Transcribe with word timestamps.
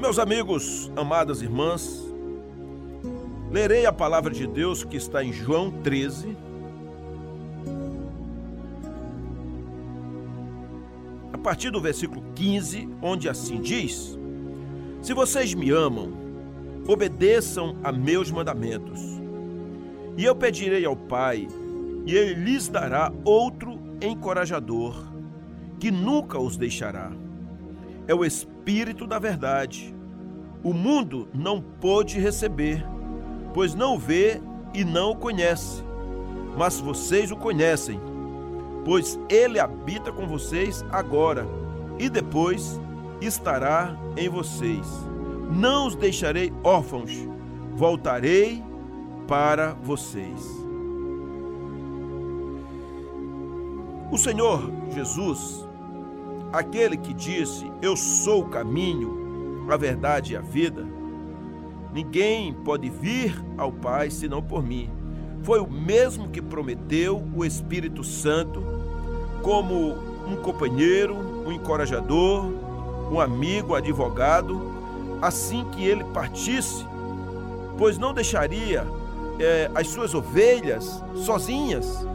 Meus 0.00 0.18
amigos, 0.18 0.90
amadas 0.96 1.42
irmãs, 1.42 2.02
lerei 3.50 3.84
a 3.84 3.92
palavra 3.92 4.32
de 4.32 4.46
Deus 4.46 4.82
que 4.82 4.96
está 4.96 5.22
em 5.22 5.30
João 5.30 5.70
13. 5.70 6.34
A 11.34 11.36
partir 11.36 11.70
do 11.70 11.82
versículo 11.82 12.24
15, 12.34 12.88
onde 13.02 13.28
assim 13.28 13.60
diz: 13.60 14.18
Se 15.02 15.12
vocês 15.12 15.52
me 15.52 15.70
amam, 15.70 16.10
obedeçam 16.88 17.76
a 17.84 17.92
meus 17.92 18.30
mandamentos. 18.30 19.00
E 20.16 20.24
eu 20.24 20.34
pedirei 20.34 20.86
ao 20.86 20.96
Pai, 20.96 21.46
e 22.06 22.14
ele 22.16 22.42
lhes 22.42 22.68
dará 22.68 23.12
outro 23.22 23.78
encorajador, 24.00 24.96
que 25.78 25.90
nunca 25.90 26.38
os 26.38 26.56
deixará. 26.56 27.12
É 28.08 28.14
o 28.14 28.24
Espírito 28.24 29.06
da 29.06 29.20
Verdade. 29.20 29.99
O 30.62 30.74
mundo 30.74 31.28
não 31.32 31.60
pôde 31.60 32.18
receber, 32.18 32.86
pois 33.54 33.74
não 33.74 33.94
o 33.94 33.98
vê 33.98 34.40
e 34.74 34.84
não 34.84 35.12
o 35.12 35.16
conhece. 35.16 35.82
Mas 36.56 36.80
vocês 36.80 37.30
o 37.30 37.36
conhecem, 37.36 37.98
pois 38.84 39.18
ele 39.28 39.58
habita 39.58 40.12
com 40.12 40.26
vocês 40.26 40.84
agora 40.90 41.46
e 41.98 42.10
depois 42.10 42.78
estará 43.20 43.96
em 44.16 44.28
vocês. 44.28 44.86
Não 45.50 45.86
os 45.86 45.94
deixarei 45.94 46.52
órfãos, 46.62 47.10
voltarei 47.74 48.62
para 49.26 49.74
vocês. 49.82 50.60
O 54.10 54.18
Senhor 54.18 54.70
Jesus, 54.92 55.66
aquele 56.52 56.96
que 56.96 57.14
disse: 57.14 57.70
Eu 57.80 57.96
sou 57.96 58.42
o 58.42 58.48
caminho, 58.48 59.19
a 59.72 59.78
verdade 59.78 60.32
e 60.32 60.36
a 60.36 60.40
vida, 60.40 60.84
ninguém 61.92 62.52
pode 62.52 62.88
vir 62.88 63.34
ao 63.56 63.72
Pai 63.72 64.10
senão 64.10 64.42
por 64.42 64.62
mim. 64.62 64.90
Foi 65.42 65.60
o 65.60 65.70
mesmo 65.70 66.28
que 66.28 66.42
prometeu 66.42 67.22
o 67.34 67.44
Espírito 67.44 68.04
Santo 68.04 68.62
como 69.42 69.94
um 70.26 70.36
companheiro, 70.36 71.16
um 71.46 71.52
encorajador, 71.52 72.44
um 73.10 73.20
amigo, 73.20 73.74
advogado, 73.74 74.60
assim 75.20 75.64
que 75.72 75.84
ele 75.84 76.04
partisse, 76.04 76.84
pois 77.76 77.98
não 77.98 78.12
deixaria 78.12 78.86
é, 79.38 79.70
as 79.74 79.88
suas 79.88 80.14
ovelhas 80.14 81.02
sozinhas. 81.14 82.06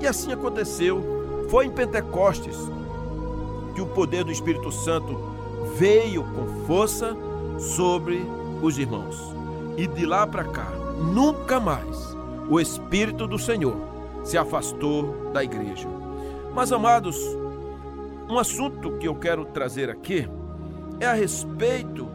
E 0.00 0.06
assim 0.06 0.32
aconteceu. 0.32 1.46
Foi 1.50 1.66
em 1.66 1.70
Pentecostes 1.70 2.56
que 3.74 3.82
o 3.82 3.86
poder 3.86 4.24
do 4.24 4.32
Espírito 4.32 4.70
Santo 4.70 5.29
veio 5.80 6.22
com 6.24 6.66
força 6.66 7.16
sobre 7.58 8.22
os 8.60 8.76
irmãos. 8.76 9.16
E 9.78 9.86
de 9.86 10.04
lá 10.04 10.26
para 10.26 10.44
cá, 10.44 10.68
nunca 10.98 11.58
mais 11.58 12.14
o 12.50 12.60
Espírito 12.60 13.26
do 13.26 13.38
Senhor 13.38 13.78
se 14.22 14.36
afastou 14.36 15.30
da 15.32 15.42
igreja. 15.42 15.88
Mas, 16.54 16.70
amados, 16.70 17.16
um 18.28 18.38
assunto 18.38 18.98
que 18.98 19.08
eu 19.08 19.14
quero 19.14 19.46
trazer 19.46 19.88
aqui 19.88 20.28
é 21.00 21.06
a 21.06 21.14
respeito 21.14 22.06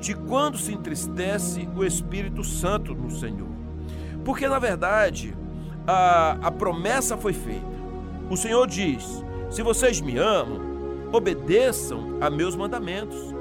de 0.00 0.12
quando 0.12 0.58
se 0.58 0.72
entristece 0.72 1.68
o 1.76 1.84
Espírito 1.84 2.42
Santo 2.42 2.92
no 2.92 3.12
Senhor. 3.12 3.48
Porque, 4.24 4.48
na 4.48 4.58
verdade, 4.58 5.32
a, 5.86 6.38
a 6.42 6.50
promessa 6.50 7.16
foi 7.16 7.32
feita. 7.32 7.76
O 8.28 8.36
Senhor 8.36 8.66
diz: 8.66 9.24
Se 9.48 9.62
vocês 9.62 10.00
me 10.00 10.18
amam, 10.18 10.65
obedeçam 11.12 12.18
a 12.20 12.30
meus 12.30 12.54
mandamentos. 12.54 13.34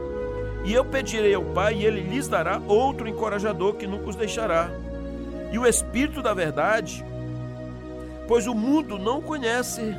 E 0.64 0.74
eu 0.74 0.84
pedirei 0.84 1.34
ao 1.34 1.44
Pai, 1.44 1.76
e 1.76 1.86
ele 1.86 2.02
lhes 2.02 2.28
dará 2.28 2.62
outro 2.68 3.08
encorajador 3.08 3.74
que 3.74 3.86
nunca 3.86 4.10
os 4.10 4.16
deixará. 4.16 4.70
E 5.52 5.60
o 5.60 5.66
Espírito 5.66 6.22
da 6.22 6.34
Verdade, 6.34 7.06
pois 8.28 8.48
o 8.48 8.56
mundo 8.56 8.98
não 8.98 9.22
conhece, 9.22 9.96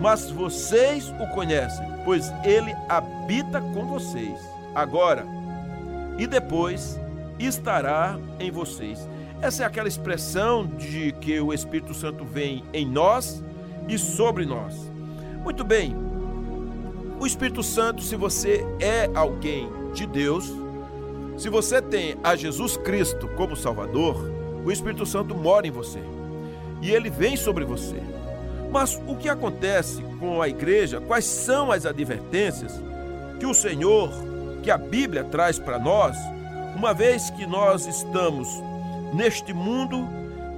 mas 0.00 0.30
vocês 0.30 1.08
o 1.20 1.26
conhecem, 1.34 1.86
pois 2.04 2.30
ele 2.44 2.74
habita 2.88 3.60
com 3.60 3.86
vocês, 3.86 4.38
agora 4.74 5.26
e 6.18 6.26
depois 6.26 7.00
estará 7.38 8.18
em 8.38 8.50
vocês. 8.50 9.08
Essa 9.40 9.64
é 9.64 9.66
aquela 9.66 9.88
expressão 9.88 10.66
de 10.66 11.12
que 11.20 11.40
o 11.40 11.52
Espírito 11.52 11.94
Santo 11.94 12.24
vem 12.24 12.62
em 12.72 12.86
nós 12.86 13.42
e 13.88 13.98
sobre 13.98 14.44
nós. 14.44 14.91
Muito 15.42 15.64
bem, 15.64 15.94
o 17.20 17.26
Espírito 17.26 17.62
Santo, 17.62 18.02
se 18.02 18.16
você 18.16 18.64
é 18.80 19.10
alguém 19.14 19.68
de 19.92 20.06
Deus, 20.06 20.52
se 21.36 21.48
você 21.48 21.80
tem 21.80 22.16
a 22.22 22.36
Jesus 22.36 22.76
Cristo 22.76 23.28
como 23.36 23.56
Salvador, 23.56 24.16
o 24.64 24.70
Espírito 24.70 25.04
Santo 25.04 25.34
mora 25.34 25.66
em 25.66 25.70
você 25.70 26.00
e 26.80 26.90
ele 26.90 27.10
vem 27.10 27.36
sobre 27.36 27.64
você. 27.64 28.00
Mas 28.70 29.00
o 29.06 29.16
que 29.16 29.28
acontece 29.28 30.02
com 30.18 30.40
a 30.40 30.48
igreja? 30.48 31.00
Quais 31.00 31.24
são 31.24 31.70
as 31.70 31.84
advertências 31.84 32.72
que 33.38 33.46
o 33.46 33.54
Senhor, 33.54 34.10
que 34.62 34.70
a 34.70 34.78
Bíblia 34.78 35.24
traz 35.24 35.58
para 35.58 35.78
nós, 35.78 36.16
uma 36.74 36.94
vez 36.94 37.28
que 37.30 37.46
nós 37.46 37.86
estamos 37.86 38.48
Neste 39.12 39.52
mundo, 39.52 40.08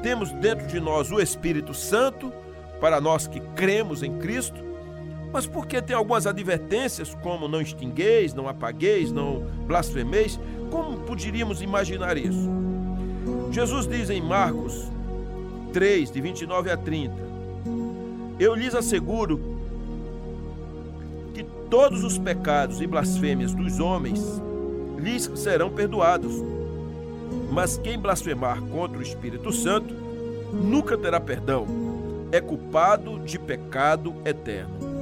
temos 0.00 0.30
dentro 0.30 0.68
de 0.68 0.78
nós 0.78 1.10
o 1.10 1.20
Espírito 1.20 1.74
Santo, 1.74 2.32
para 2.80 3.00
nós 3.00 3.26
que 3.26 3.40
cremos 3.40 4.02
em 4.02 4.16
Cristo, 4.18 4.62
mas 5.34 5.48
porque 5.48 5.82
tem 5.82 5.96
algumas 5.96 6.28
advertências, 6.28 7.12
como 7.16 7.48
não 7.48 7.60
extingueis, 7.60 8.32
não 8.32 8.48
apagueis, 8.48 9.10
não 9.10 9.44
blasfemeis, 9.66 10.38
como 10.70 11.00
poderíamos 11.00 11.60
imaginar 11.60 12.16
isso? 12.16 12.48
Jesus 13.50 13.88
diz 13.88 14.10
em 14.10 14.22
Marcos 14.22 14.88
3, 15.72 16.12
de 16.12 16.20
29 16.20 16.70
a 16.70 16.76
30, 16.76 17.12
Eu 18.38 18.54
lhes 18.54 18.76
asseguro 18.76 19.40
que 21.34 21.42
todos 21.68 22.04
os 22.04 22.16
pecados 22.16 22.80
e 22.80 22.86
blasfêmias 22.86 23.52
dos 23.52 23.80
homens 23.80 24.40
lhes 24.96 25.28
serão 25.34 25.68
perdoados 25.68 26.32
mas 27.50 27.76
quem 27.76 27.98
blasfemar 27.98 28.62
contra 28.62 28.98
o 28.98 29.02
Espírito 29.02 29.52
Santo 29.52 29.92
nunca 30.52 30.96
terá 30.96 31.18
perdão, 31.18 31.66
é 32.30 32.40
culpado 32.40 33.18
de 33.20 33.38
pecado 33.38 34.14
eterno. 34.24 34.93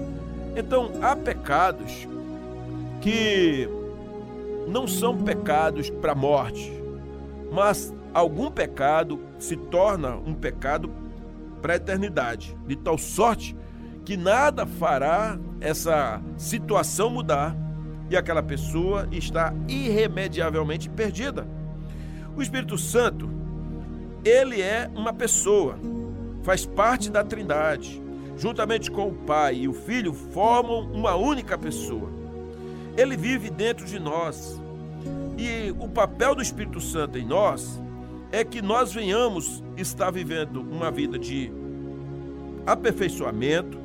Então, 0.55 0.93
há 1.01 1.17
pecados 1.17 2.07
que 3.01 3.69
não 4.69 4.87
são 4.87 5.17
pecados 5.17 5.91
para 5.91 6.13
a 6.13 6.15
morte, 6.15 6.73
mas 7.51 7.93
algum 8.13 8.51
pecado 8.51 9.21
se 9.39 9.57
torna 9.57 10.17
um 10.17 10.35
pecado 10.35 10.91
para 11.61 11.75
a 11.75 11.77
eternidade, 11.77 12.57
de 12.67 12.77
tal 12.77 12.99
sorte 12.99 13.57
que 14.05 14.17
nada 14.17 14.67
fará 14.67 15.39
essa 15.61 16.21
situação 16.37 17.09
mudar 17.09 17.57
e 18.11 18.17
aquela 18.17 18.43
pessoa 18.43 19.09
está 19.13 19.55
irremediavelmente 19.69 20.91
perdida. 20.91 21.47
O 22.37 22.43
Espírito 22.43 22.77
Santo, 22.77 23.31
ele 24.25 24.61
é 24.61 24.91
uma 24.95 25.13
pessoa, 25.13 25.79
faz 26.43 26.67
parte 26.67 27.11
da 27.11 27.23
Trindade. 27.23 28.02
Juntamente 28.37 28.91
com 28.91 29.09
o 29.09 29.15
Pai 29.15 29.57
e 29.57 29.69
o 29.69 29.73
Filho 29.73 30.13
formam 30.13 30.91
uma 30.93 31.15
única 31.15 31.57
pessoa. 31.57 32.11
Ele 32.97 33.17
vive 33.17 33.51
dentro 33.51 33.87
de 33.87 33.99
nós. 33.99 34.61
E 35.39 35.75
o 35.79 35.89
papel 35.89 36.35
do 36.35 36.43
Espírito 36.43 36.81
Santo 36.81 37.19
em 37.19 37.25
nós 37.25 37.81
é 38.31 38.45
que 38.45 38.63
nós 38.63 38.93
venhamos 38.93 39.63
estar 39.77 40.11
vivendo 40.11 40.61
uma 40.61 40.91
vida 40.91 41.19
de 41.19 41.53
aperfeiçoamento, 42.67 43.79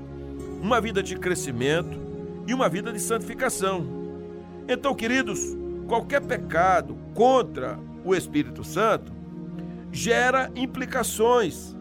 uma 0.61 0.79
vida 0.79 1.01
de 1.03 1.15
crescimento 1.17 1.97
e 2.45 2.53
uma 2.53 2.69
vida 2.69 2.91
de 2.91 2.99
santificação. 2.99 3.85
Então, 4.67 4.93
queridos, 4.93 5.39
qualquer 5.87 6.21
pecado 6.21 6.97
contra 7.13 7.79
o 8.03 8.15
Espírito 8.15 8.63
Santo, 8.63 9.11
gera 9.91 10.51
implicações 10.55 11.75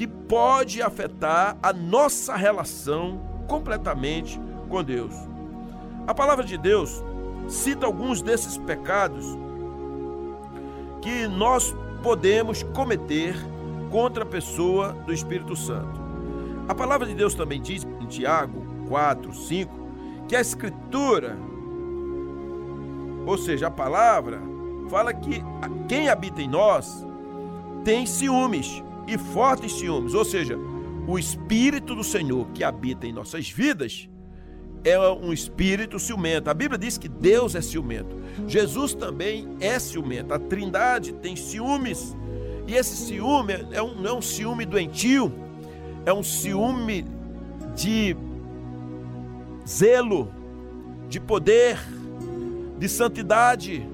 que 0.00 0.06
pode 0.06 0.80
afetar 0.80 1.58
a 1.62 1.74
nossa 1.74 2.34
relação 2.34 3.20
completamente 3.46 4.40
com 4.66 4.82
Deus. 4.82 5.14
A 6.06 6.14
palavra 6.14 6.42
de 6.42 6.56
Deus 6.56 7.04
cita 7.46 7.84
alguns 7.84 8.22
desses 8.22 8.56
pecados 8.56 9.26
que 11.02 11.28
nós 11.28 11.76
podemos 12.02 12.62
cometer 12.62 13.36
contra 13.90 14.22
a 14.22 14.26
pessoa 14.26 14.94
do 15.04 15.12
Espírito 15.12 15.54
Santo. 15.54 16.00
A 16.66 16.74
palavra 16.74 17.06
de 17.06 17.14
Deus 17.14 17.34
também 17.34 17.60
diz 17.60 17.86
em 18.00 18.06
Tiago 18.06 18.64
4, 18.88 19.34
5, 19.34 19.72
que 20.26 20.34
a 20.34 20.40
Escritura, 20.40 21.36
ou 23.26 23.36
seja, 23.36 23.66
a 23.66 23.70
palavra, 23.70 24.40
fala 24.88 25.12
que 25.12 25.44
quem 25.86 26.08
habita 26.08 26.40
em 26.40 26.48
nós 26.48 27.06
tem 27.84 28.06
ciúmes 28.06 28.82
e 29.06 29.18
fortes 29.18 29.72
ciúmes, 29.72 30.14
ou 30.14 30.24
seja, 30.24 30.56
o 31.06 31.18
Espírito 31.18 31.94
do 31.94 32.04
Senhor 32.04 32.46
que 32.52 32.62
habita 32.62 33.06
em 33.06 33.12
nossas 33.12 33.48
vidas, 33.48 34.08
é 34.84 34.98
um 34.98 35.32
espírito 35.32 35.98
ciumento. 35.98 36.48
A 36.48 36.54
Bíblia 36.54 36.78
diz 36.78 36.96
que 36.96 37.08
Deus 37.08 37.54
é 37.54 37.60
ciumento. 37.60 38.16
Jesus 38.46 38.94
também 38.94 39.48
é 39.60 39.78
ciumento. 39.78 40.32
A 40.32 40.38
Trindade 40.38 41.12
tem 41.12 41.36
ciúmes. 41.36 42.16
E 42.66 42.74
esse 42.74 42.96
ciúme 42.96 43.54
é 43.72 43.82
um, 43.82 43.94
não 43.94 44.10
é 44.10 44.14
um 44.14 44.22
ciúme 44.22 44.64
doentio, 44.64 45.32
é 46.06 46.12
um 46.12 46.22
ciúme 46.22 47.04
de 47.74 48.16
zelo, 49.66 50.32
de 51.08 51.18
poder, 51.18 51.78
de 52.78 52.88
santidade. 52.88 53.86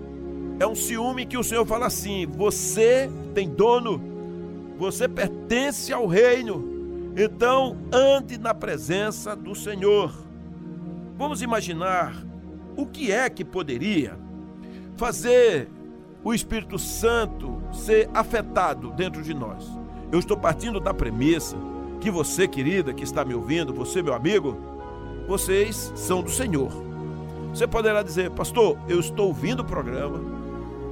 É 0.61 0.67
um 0.67 0.75
ciúme 0.75 1.27
que 1.27 1.39
o 1.39 1.43
Senhor 1.43 1.65
fala 1.65 1.87
assim: 1.87 2.27
você 2.27 3.11
tem 3.35 3.49
dono, 3.49 4.01
você 4.77 5.09
pertence 5.09 5.93
ao 5.93 6.07
reino, 6.07 7.13
então 7.17 7.77
ande 7.93 8.39
na 8.39 8.55
presença 8.55 9.35
do 9.35 9.55
Senhor. 9.55 10.13
Vamos 11.17 11.41
imaginar 11.41 12.25
o 12.77 12.87
que 12.87 13.11
é 13.11 13.29
que 13.31 13.45
poderia 13.45 14.19
fazer 14.97 15.69
o 16.23 16.35
Espírito 16.35 16.79
Santo 16.79 17.63
ser 17.73 18.11
afetado 18.13 18.91
dentro 18.91 19.23
de 19.23 19.33
nós. 19.33 19.65
Eu 20.13 20.19
estou 20.19 20.37
partindo 20.37 20.79
da 20.79 20.93
premissa 20.93 21.57
que 22.01 22.11
você, 22.11 22.47
querida, 22.47 22.93
que 22.93 23.05
está 23.05 23.25
me 23.25 23.35
ouvindo, 23.35 23.73
você, 23.73 24.03
meu 24.03 24.13
amigo, 24.13 24.57
vocês 25.27 25.93
são 25.95 26.23
do 26.23 26.31
Senhor. 26.31 26.71
Você 27.51 27.67
poderá 27.67 28.03
dizer, 28.03 28.31
pastor, 28.31 28.79
eu 28.89 29.01
estou 29.01 29.29
ouvindo 29.29 29.61
o 29.61 29.65
programa, 29.65 30.36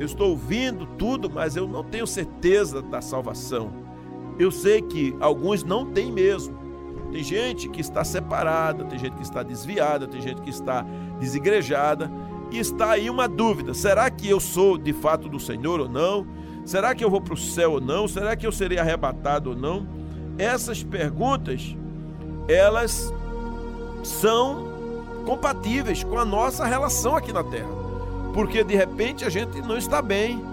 eu 0.01 0.07
estou 0.07 0.31
ouvindo 0.31 0.87
tudo, 0.99 1.31
mas 1.31 1.57
eu 1.57 1.67
não 1.69 1.85
tenho 1.85 2.07
certeza 2.07 2.83
da 2.83 3.01
salvação. 3.01 3.73
Eu 4.39 4.51
sei 4.51 4.83
que 4.83 5.17
alguns 5.21 5.63
não 5.63 5.87
têm 5.87 6.11
mesmo. 6.11 6.57
Tem 7.13 7.23
gente 7.23 7.69
que 7.69 7.81
está 7.81 8.03
separada, 8.03 8.85
tem 8.85 8.99
gente 8.99 9.15
que 9.15 9.23
está 9.23 9.43
desviada, 9.43 10.07
tem 10.09 10.21
gente 10.21 10.41
que 10.43 10.51
está 10.51 10.85
desigrejada 11.21 12.11
e 12.51 12.59
está 12.59 12.91
aí 12.91 13.09
uma 13.09 13.29
dúvida: 13.29 13.73
será 13.73 14.11
que 14.11 14.29
eu 14.29 14.41
sou 14.41 14.77
de 14.77 14.93
fato 14.93 15.29
do 15.29 15.39
Senhor 15.39 15.79
ou 15.81 15.89
não? 15.89 16.27
Será 16.65 16.95
que 16.95 17.05
eu 17.05 17.11
vou 17.11 17.21
para 17.21 17.35
o 17.35 17.37
céu 17.37 17.73
ou 17.73 17.81
não? 17.81 18.09
Será 18.09 18.35
que 18.35 18.47
eu 18.47 18.51
serei 18.51 18.79
arrebatado 18.79 19.51
ou 19.51 19.57
não? 19.57 19.87
Essas 20.39 20.83
perguntas, 20.83 21.77
elas 22.49 23.13
são 24.03 24.65
compatíveis 25.25 26.03
com 26.03 26.19
a 26.19 26.25
nossa 26.25 26.65
relação 26.65 27.15
aqui 27.15 27.33
na 27.33 27.45
terra. 27.45 27.84
Porque 28.35 28.65
de 28.65 28.75
repente 28.75 29.25
a 29.25 29.31
gente 29.31 29.63
não 29.63 29.79
está 29.79 30.03
bem. 30.03 30.45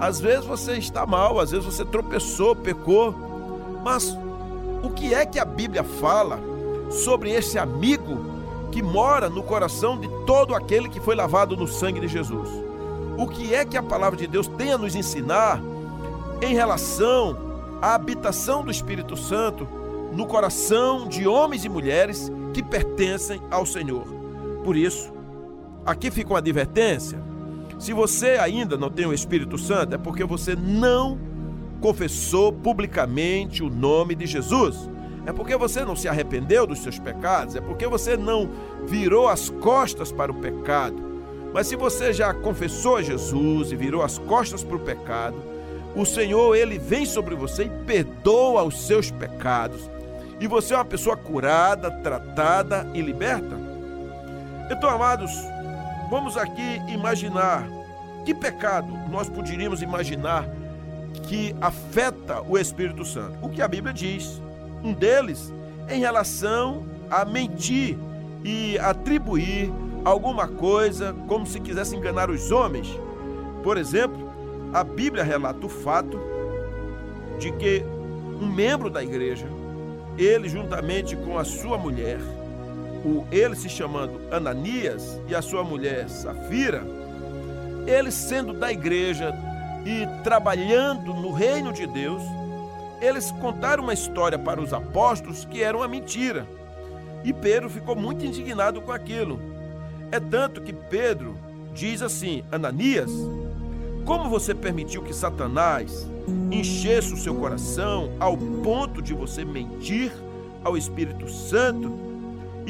Às 0.00 0.20
vezes 0.20 0.44
você 0.44 0.72
está 0.72 1.06
mal, 1.06 1.38
às 1.38 1.52
vezes 1.52 1.64
você 1.64 1.84
tropeçou, 1.84 2.56
pecou. 2.56 3.14
Mas 3.84 4.18
o 4.82 4.90
que 4.90 5.14
é 5.14 5.24
que 5.24 5.38
a 5.38 5.44
Bíblia 5.44 5.84
fala 5.84 6.40
sobre 6.90 7.30
esse 7.30 7.56
amigo 7.56 8.18
que 8.72 8.82
mora 8.82 9.30
no 9.30 9.44
coração 9.44 9.96
de 9.96 10.08
todo 10.26 10.54
aquele 10.54 10.88
que 10.88 10.98
foi 10.98 11.14
lavado 11.14 11.56
no 11.56 11.68
sangue 11.68 12.00
de 12.00 12.08
Jesus? 12.08 12.48
O 13.16 13.28
que 13.28 13.54
é 13.54 13.64
que 13.64 13.76
a 13.76 13.82
palavra 13.82 14.18
de 14.18 14.26
Deus 14.26 14.48
tem 14.48 14.72
a 14.72 14.78
nos 14.78 14.96
ensinar 14.96 15.62
em 16.42 16.54
relação 16.54 17.36
à 17.80 17.94
habitação 17.94 18.64
do 18.64 18.70
Espírito 18.70 19.16
Santo 19.16 19.68
no 20.12 20.26
coração 20.26 21.06
de 21.06 21.28
homens 21.28 21.64
e 21.64 21.68
mulheres 21.68 22.32
que 22.52 22.62
pertencem 22.62 23.40
ao 23.50 23.64
Senhor? 23.64 24.04
Por 24.64 24.76
isso, 24.76 25.19
aqui 25.84 26.10
fica 26.10 26.30
uma 26.30 26.38
advertência. 26.38 27.18
Se 27.78 27.92
você 27.92 28.32
ainda 28.32 28.76
não 28.76 28.90
tem 28.90 29.06
o 29.06 29.12
Espírito 29.12 29.56
Santo, 29.56 29.94
é 29.94 29.98
porque 29.98 30.24
você 30.24 30.54
não 30.54 31.18
confessou 31.80 32.52
publicamente 32.52 33.62
o 33.62 33.70
nome 33.70 34.14
de 34.14 34.26
Jesus. 34.26 34.88
É 35.26 35.32
porque 35.32 35.56
você 35.56 35.84
não 35.84 35.96
se 35.96 36.08
arrependeu 36.08 36.66
dos 36.66 36.80
seus 36.80 36.98
pecados, 36.98 37.56
é 37.56 37.60
porque 37.60 37.86
você 37.86 38.16
não 38.16 38.50
virou 38.86 39.28
as 39.28 39.50
costas 39.50 40.10
para 40.10 40.32
o 40.32 40.34
pecado. 40.34 40.96
Mas 41.52 41.66
se 41.66 41.76
você 41.76 42.12
já 42.12 42.32
confessou 42.32 43.02
Jesus 43.02 43.72
e 43.72 43.76
virou 43.76 44.02
as 44.02 44.18
costas 44.18 44.62
para 44.62 44.76
o 44.76 44.80
pecado, 44.80 45.36
o 45.94 46.04
Senhor, 46.04 46.54
ele 46.54 46.78
vem 46.78 47.04
sobre 47.04 47.34
você 47.34 47.64
e 47.64 47.84
perdoa 47.84 48.62
os 48.62 48.86
seus 48.86 49.10
pecados. 49.10 49.90
E 50.38 50.46
você 50.46 50.72
é 50.72 50.76
uma 50.76 50.84
pessoa 50.84 51.16
curada, 51.16 51.90
tratada 51.90 52.86
e 52.94 53.02
liberta. 53.02 53.58
Então, 54.70 54.88
amados, 54.88 55.32
vamos 56.10 56.36
aqui 56.36 56.82
imaginar 56.88 57.64
que 58.24 58.34
pecado 58.34 58.92
nós 59.08 59.28
poderíamos 59.28 59.80
imaginar 59.80 60.44
que 61.28 61.54
afeta 61.60 62.42
o 62.42 62.58
Espírito 62.58 63.04
Santo. 63.04 63.38
O 63.40 63.48
que 63.48 63.62
a 63.62 63.68
Bíblia 63.68 63.94
diz. 63.94 64.42
Um 64.82 64.92
deles 64.92 65.52
em 65.88 66.00
relação 66.00 66.84
a 67.10 67.24
mentir 67.24 67.96
e 68.44 68.78
atribuir 68.78 69.72
alguma 70.04 70.48
coisa 70.48 71.14
como 71.28 71.46
se 71.46 71.60
quisesse 71.60 71.94
enganar 71.94 72.30
os 72.30 72.50
homens. 72.50 72.88
Por 73.62 73.76
exemplo, 73.76 74.30
a 74.72 74.82
Bíblia 74.82 75.22
relata 75.22 75.66
o 75.66 75.68
fato 75.68 76.18
de 77.38 77.52
que 77.52 77.84
um 78.40 78.46
membro 78.46 78.88
da 78.88 79.02
igreja, 79.02 79.46
ele 80.16 80.48
juntamente 80.48 81.16
com 81.16 81.38
a 81.38 81.44
sua 81.44 81.76
mulher, 81.76 82.18
o 83.04 83.26
ele 83.30 83.56
se 83.56 83.68
chamando 83.68 84.20
Ananias 84.30 85.20
e 85.28 85.34
a 85.34 85.42
sua 85.42 85.64
mulher 85.64 86.08
Safira, 86.08 86.82
eles 87.86 88.14
sendo 88.14 88.52
da 88.52 88.70
igreja, 88.70 89.34
e 89.84 90.06
trabalhando 90.22 91.14
no 91.14 91.32
reino 91.32 91.72
de 91.72 91.86
Deus, 91.86 92.22
eles 93.00 93.30
contaram 93.32 93.82
uma 93.82 93.94
história 93.94 94.38
para 94.38 94.60
os 94.60 94.72
apóstolos 94.72 95.44
que 95.44 95.62
era 95.62 95.76
uma 95.76 95.88
mentira. 95.88 96.46
E 97.24 97.32
Pedro 97.32 97.70
ficou 97.70 97.96
muito 97.96 98.24
indignado 98.24 98.80
com 98.80 98.92
aquilo. 98.92 99.40
É 100.12 100.20
tanto 100.20 100.60
que 100.60 100.72
Pedro 100.72 101.36
diz 101.72 102.02
assim: 102.02 102.42
Ananias, 102.50 103.10
como 104.04 104.28
você 104.28 104.54
permitiu 104.54 105.02
que 105.02 105.14
Satanás 105.14 106.06
enchesse 106.50 107.12
o 107.12 107.16
seu 107.16 107.34
coração 107.34 108.12
ao 108.18 108.36
ponto 108.36 109.00
de 109.00 109.14
você 109.14 109.44
mentir 109.44 110.12
ao 110.62 110.76
Espírito 110.76 111.28
Santo 111.28 112.09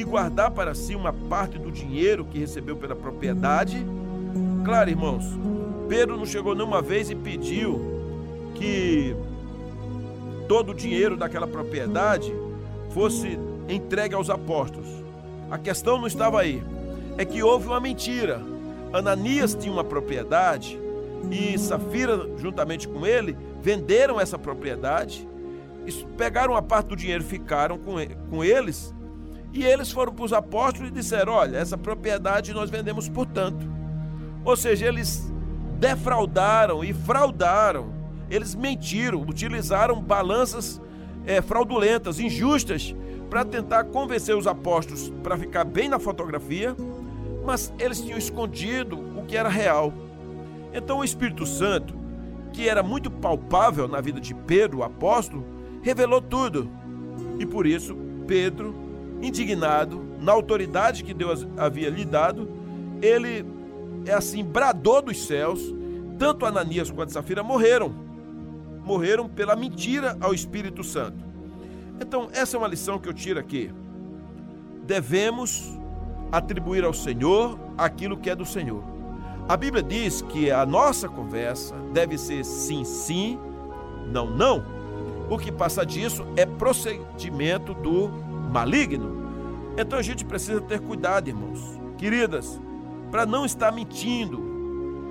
e 0.00 0.04
guardar 0.04 0.50
para 0.50 0.74
si 0.74 0.94
uma 0.94 1.12
parte 1.12 1.58
do 1.58 1.70
dinheiro 1.70 2.24
que 2.24 2.38
recebeu 2.38 2.76
pela 2.76 2.96
propriedade? 2.96 3.84
Claro, 4.64 4.90
irmãos, 4.90 5.24
Pedro 5.88 6.16
não 6.16 6.26
chegou 6.26 6.54
nenhuma 6.54 6.80
vez 6.80 7.10
e 7.10 7.14
pediu 7.14 7.80
que 8.54 9.14
todo 10.48 10.72
o 10.72 10.74
dinheiro 10.74 11.16
daquela 11.16 11.46
propriedade 11.46 12.32
fosse 12.90 13.38
entregue 13.68 14.14
aos 14.14 14.30
apóstolos. 14.30 14.88
A 15.50 15.58
questão 15.58 15.98
não 15.98 16.06
estava 16.06 16.40
aí. 16.40 16.62
É 17.18 17.24
que 17.24 17.42
houve 17.42 17.66
uma 17.66 17.80
mentira. 17.80 18.40
Ananias 18.92 19.54
tinha 19.54 19.72
uma 19.72 19.84
propriedade 19.84 20.80
e 21.30 21.58
Safira, 21.58 22.28
juntamente 22.38 22.88
com 22.88 23.06
ele, 23.06 23.36
venderam 23.60 24.20
essa 24.20 24.38
propriedade, 24.38 25.28
pegaram 26.16 26.56
a 26.56 26.62
parte 26.62 26.88
do 26.88 26.96
dinheiro, 26.96 27.22
ficaram 27.22 27.78
com 27.78 28.42
eles, 28.42 28.94
e 29.52 29.64
eles 29.64 29.90
foram 29.90 30.12
para 30.12 30.24
os 30.24 30.32
apóstolos 30.32 30.90
e 30.90 30.92
disseram: 30.92 31.32
Olha, 31.32 31.56
essa 31.56 31.76
propriedade 31.76 32.52
nós 32.52 32.70
vendemos 32.70 33.08
por 33.08 33.26
tanto. 33.26 33.66
Ou 34.44 34.56
seja, 34.56 34.86
eles 34.86 35.30
defraudaram 35.78 36.84
e 36.84 36.92
fraudaram. 36.92 37.92
Eles 38.30 38.54
mentiram, 38.54 39.22
utilizaram 39.22 40.00
balanças 40.00 40.80
é, 41.26 41.42
fraudulentas, 41.42 42.20
injustas, 42.20 42.94
para 43.28 43.44
tentar 43.44 43.84
convencer 43.84 44.36
os 44.36 44.46
apóstolos 44.46 45.12
para 45.22 45.36
ficar 45.36 45.64
bem 45.64 45.88
na 45.88 45.98
fotografia, 45.98 46.76
mas 47.44 47.72
eles 47.78 48.00
tinham 48.00 48.18
escondido 48.18 48.98
o 49.16 49.24
que 49.24 49.36
era 49.36 49.48
real. 49.48 49.92
Então 50.72 50.98
o 50.98 51.04
Espírito 51.04 51.46
Santo, 51.46 51.94
que 52.52 52.68
era 52.68 52.82
muito 52.82 53.10
palpável 53.10 53.86
na 53.86 54.00
vida 54.00 54.20
de 54.20 54.34
Pedro, 54.34 54.78
o 54.78 54.82
apóstolo, 54.82 55.44
revelou 55.82 56.20
tudo. 56.20 56.68
E 57.38 57.46
por 57.46 57.66
isso, 57.66 57.96
Pedro, 58.26 58.74
indignado, 59.22 60.02
na 60.20 60.32
autoridade 60.32 61.04
que 61.04 61.14
Deus 61.14 61.46
havia 61.56 61.90
lhe 61.90 62.04
dado, 62.04 62.48
ele 63.02 63.44
é 64.06 64.12
assim, 64.12 64.44
bradou 64.44 65.02
dos 65.02 65.26
céus, 65.26 65.60
tanto 66.18 66.46
Ananias 66.46 66.90
quanto 66.90 67.12
Safira 67.12 67.42
morreram. 67.42 67.92
Morreram 68.84 69.28
pela 69.28 69.54
mentira 69.54 70.16
ao 70.20 70.34
Espírito 70.34 70.82
Santo. 70.82 71.24
Então, 72.00 72.28
essa 72.32 72.56
é 72.56 72.58
uma 72.58 72.68
lição 72.68 72.98
que 72.98 73.08
eu 73.08 73.12
tiro 73.12 73.38
aqui. 73.38 73.70
Devemos 74.84 75.78
atribuir 76.32 76.84
ao 76.84 76.94
Senhor 76.94 77.58
aquilo 77.76 78.16
que 78.16 78.30
é 78.30 78.34
do 78.34 78.46
Senhor. 78.46 78.82
A 79.48 79.56
Bíblia 79.56 79.82
diz 79.82 80.22
que 80.22 80.50
a 80.50 80.64
nossa 80.64 81.08
conversa 81.08 81.74
deve 81.92 82.16
ser 82.16 82.44
sim, 82.44 82.84
sim, 82.84 83.38
não, 84.06 84.30
não. 84.30 84.64
O 85.28 85.38
que 85.38 85.52
passa 85.52 85.84
disso 85.84 86.24
é 86.36 86.46
procedimento 86.46 87.74
do 87.74 88.10
maligno. 88.50 89.20
Então 89.76 89.98
a 89.98 90.02
gente 90.02 90.24
precisa 90.24 90.60
ter 90.60 90.80
cuidado, 90.80 91.28
irmãos. 91.28 91.80
Queridas, 91.96 92.60
para 93.10 93.24
não 93.24 93.44
estar 93.44 93.72
mentindo 93.72 94.40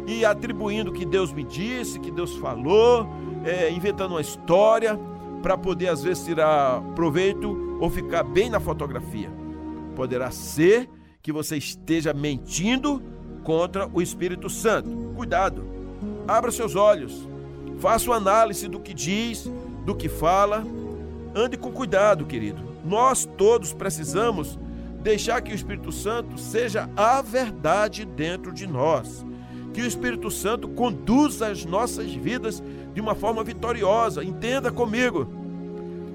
e 0.07 0.25
atribuindo 0.25 0.91
que 0.91 1.05
Deus 1.05 1.31
me 1.31 1.43
disse, 1.43 1.99
que 1.99 2.11
Deus 2.11 2.35
falou, 2.37 3.07
é, 3.45 3.69
inventando 3.71 4.11
uma 4.11 4.21
história 4.21 4.99
para 5.41 5.57
poder 5.57 5.87
às 5.89 6.03
vezes 6.03 6.25
tirar 6.25 6.81
proveito 6.95 7.77
ou 7.79 7.89
ficar 7.89 8.23
bem 8.23 8.49
na 8.49 8.59
fotografia. 8.59 9.31
Poderá 9.95 10.31
ser 10.31 10.89
que 11.21 11.31
você 11.31 11.57
esteja 11.57 12.13
mentindo 12.13 13.01
contra 13.43 13.89
o 13.93 14.01
Espírito 14.01 14.49
Santo. 14.49 14.89
Cuidado, 15.15 15.63
abra 16.27 16.51
seus 16.51 16.75
olhos, 16.75 17.27
faça 17.79 18.09
uma 18.09 18.17
análise 18.17 18.67
do 18.67 18.79
que 18.79 18.93
diz, 18.93 19.49
do 19.85 19.95
que 19.95 20.09
fala. 20.09 20.65
Ande 21.35 21.57
com 21.57 21.71
cuidado, 21.71 22.25
querido. 22.25 22.68
Nós 22.83 23.27
todos 23.37 23.73
precisamos 23.73 24.57
deixar 25.01 25.41
que 25.41 25.51
o 25.51 25.55
Espírito 25.55 25.91
Santo 25.91 26.37
seja 26.37 26.89
a 26.95 27.21
verdade 27.21 28.05
dentro 28.05 28.51
de 28.51 28.67
nós. 28.67 29.25
Que 29.73 29.81
o 29.81 29.85
Espírito 29.85 30.29
Santo 30.31 30.67
conduza 30.67 31.47
as 31.47 31.65
nossas 31.65 32.11
vidas 32.13 32.61
de 32.93 32.99
uma 32.99 33.15
forma 33.15 33.43
vitoriosa. 33.43 34.23
Entenda 34.23 34.71
comigo. 34.71 35.27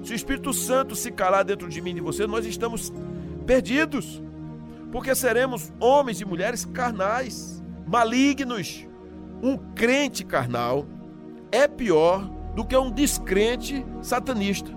Se 0.03 0.13
o 0.13 0.15
Espírito 0.15 0.53
Santo 0.53 0.95
se 0.95 1.11
calar 1.11 1.43
dentro 1.43 1.67
de 1.67 1.81
mim 1.81 1.91
e 1.91 1.95
de 1.95 2.01
você, 2.01 2.27
nós 2.27 2.45
estamos 2.45 2.93
perdidos. 3.45 4.21
Porque 4.91 5.15
seremos 5.15 5.71
homens 5.79 6.21
e 6.21 6.25
mulheres 6.25 6.65
carnais, 6.65 7.63
malignos. 7.87 8.87
Um 9.41 9.57
crente 9.57 10.23
carnal 10.23 10.85
é 11.51 11.67
pior 11.67 12.29
do 12.55 12.65
que 12.65 12.77
um 12.77 12.91
descrente 12.91 13.85
satanista. 14.01 14.74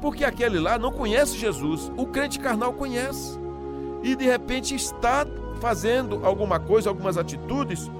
Porque 0.00 0.24
aquele 0.24 0.58
lá 0.58 0.78
não 0.78 0.92
conhece 0.92 1.36
Jesus, 1.36 1.90
o 1.96 2.06
crente 2.06 2.38
carnal 2.38 2.72
conhece. 2.72 3.38
E 4.02 4.14
de 4.14 4.24
repente 4.24 4.74
está 4.74 5.26
fazendo 5.60 6.20
alguma 6.24 6.60
coisa, 6.60 6.88
algumas 6.88 7.16
atitudes 7.16 7.90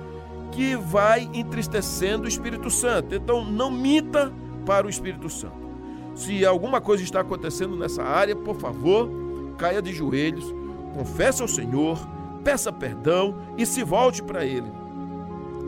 que 0.52 0.76
vai 0.76 1.28
entristecendo 1.34 2.24
o 2.24 2.28
Espírito 2.28 2.70
Santo. 2.70 3.14
Então 3.14 3.44
não 3.44 3.70
minta 3.70 4.32
para 4.64 4.86
o 4.86 4.90
Espírito 4.90 5.28
Santo. 5.28 5.68
Se 6.14 6.44
alguma 6.44 6.80
coisa 6.80 7.02
está 7.02 7.20
acontecendo 7.20 7.76
nessa 7.76 8.02
área, 8.02 8.34
por 8.34 8.56
favor, 8.56 9.08
caia 9.56 9.80
de 9.80 9.92
joelhos, 9.92 10.52
confesse 10.94 11.42
ao 11.42 11.48
Senhor, 11.48 11.98
peça 12.42 12.72
perdão 12.72 13.36
e 13.56 13.64
se 13.64 13.82
volte 13.84 14.22
para 14.22 14.44
Ele. 14.44 14.70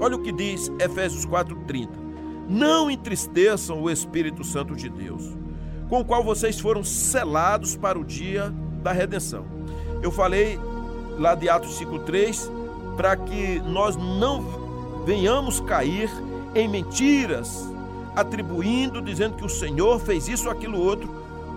Olha 0.00 0.16
o 0.16 0.22
que 0.22 0.32
diz 0.32 0.70
Efésios 0.78 1.26
4,30. 1.26 1.88
Não 2.48 2.90
entristeçam 2.90 3.80
o 3.80 3.90
Espírito 3.90 4.42
Santo 4.42 4.74
de 4.74 4.88
Deus, 4.88 5.36
com 5.90 6.00
o 6.00 6.04
qual 6.04 6.22
vocês 6.22 6.60
foram 6.60 6.84
selados 6.84 7.76
para 7.76 7.98
o 7.98 8.04
dia 8.04 8.54
da 8.80 8.92
redenção. 8.92 9.44
Eu 10.00 10.12
falei 10.12 10.58
lá 11.18 11.34
de 11.34 11.48
Atos 11.48 11.78
5,3 11.80 12.48
para 12.96 13.16
que 13.16 13.58
nós 13.60 13.96
não 13.96 15.02
venhamos 15.04 15.58
cair 15.58 16.08
em 16.54 16.68
mentiras 16.68 17.68
atribuindo, 18.14 19.02
dizendo 19.02 19.34
que 19.34 19.44
o 19.44 19.48
Senhor 19.48 19.98
fez 19.98 20.28
isso 20.28 20.46
ou 20.46 20.52
aquilo 20.52 20.78
outro, 20.80 21.08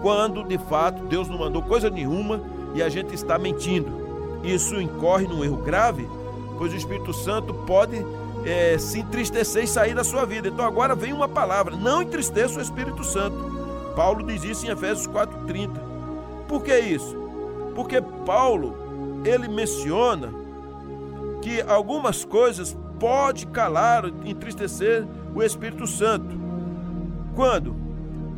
quando 0.01 0.43
de 0.43 0.57
fato 0.57 1.03
Deus 1.03 1.29
não 1.29 1.37
mandou 1.37 1.61
coisa 1.61 1.89
nenhuma 1.89 2.41
e 2.73 2.81
a 2.81 2.89
gente 2.89 3.13
está 3.13 3.37
mentindo. 3.37 4.01
Isso 4.43 4.81
incorre 4.81 5.27
num 5.27 5.43
erro 5.43 5.57
grave, 5.57 6.09
pois 6.57 6.73
o 6.73 6.75
Espírito 6.75 7.13
Santo 7.13 7.53
pode 7.53 8.03
é, 8.45 8.77
se 8.79 8.99
entristecer 8.99 9.63
e 9.63 9.67
sair 9.67 9.93
da 9.93 10.03
sua 10.03 10.25
vida. 10.25 10.47
Então 10.47 10.65
agora 10.65 10.95
vem 10.95 11.13
uma 11.13 11.29
palavra: 11.29 11.75
não 11.75 12.01
entristeça 12.01 12.57
o 12.57 12.61
Espírito 12.61 13.03
Santo. 13.03 13.52
Paulo 13.95 14.25
diz 14.25 14.43
isso 14.43 14.65
em 14.65 14.69
Efésios 14.69 15.07
4,30. 15.07 15.69
Por 16.47 16.63
que 16.63 16.77
isso? 16.77 17.15
Porque 17.75 18.01
Paulo 18.25 18.75
ele 19.25 19.47
menciona 19.47 20.33
que 21.41 21.61
algumas 21.61 22.23
coisas 22.23 22.77
pode 22.99 23.47
calar, 23.47 24.05
entristecer 24.23 25.05
o 25.35 25.43
Espírito 25.43 25.85
Santo. 25.85 26.39
Quando? 27.35 27.75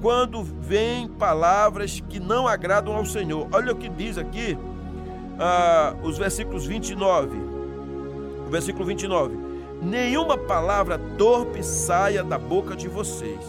Quando 0.02 0.44
vêm 0.44 1.08
palavras 1.08 2.02
que 2.10 2.20
não 2.20 2.48
agradam 2.48 2.96
ao 2.96 3.06
Senhor. 3.06 3.48
Olha 3.52 3.74
o 3.74 3.76
que 3.76 3.90
diz 3.90 4.18
aqui, 4.18 4.58
ah, 5.40 5.96
os 6.04 6.18
versículos 6.18 6.66
29. 6.66 7.38
O 8.48 8.50
versículo 8.50 8.86
29. 8.86 9.38
Nenhuma 9.82 10.38
palavra 10.38 11.00
torpe 11.18 11.62
saia 11.64 12.24
da 12.24 12.38
boca 12.38 12.76
de 12.76 12.88
vocês, 12.88 13.40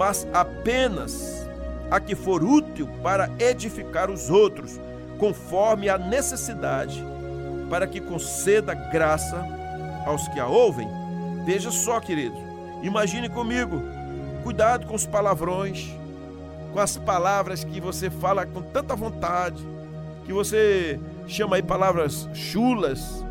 mas 0.00 0.26
apenas 0.32 1.46
a 1.90 2.00
que 2.00 2.14
for 2.14 2.42
útil 2.42 2.88
para 3.02 3.28
edificar 3.38 4.10
os 4.10 4.30
outros, 4.30 4.80
conforme 5.18 5.90
a 5.90 5.98
necessidade, 5.98 7.04
para 7.68 7.86
que 7.86 8.00
conceda 8.00 8.72
graça 8.72 9.46
aos 10.06 10.26
que 10.28 10.40
a 10.40 10.46
ouvem. 10.46 10.88
Veja 11.44 11.70
só, 11.70 12.00
querido, 12.00 12.34
imagine 12.82 13.28
comigo 13.28 13.78
Cuidado 14.42 14.86
com 14.86 14.94
os 14.94 15.04
palavrões, 15.04 15.94
com 16.72 16.80
as 16.80 16.96
palavras 16.96 17.62
que 17.62 17.78
você 17.78 18.08
fala 18.08 18.46
com 18.46 18.62
tanta 18.62 18.96
vontade, 18.96 19.62
que 20.24 20.32
você 20.32 20.98
chama 21.26 21.56
aí 21.56 21.62
palavras 21.62 22.26
chulas, 22.32 23.22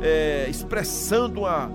é, 0.00 0.46
expressando 0.48 1.40
uma 1.40 1.70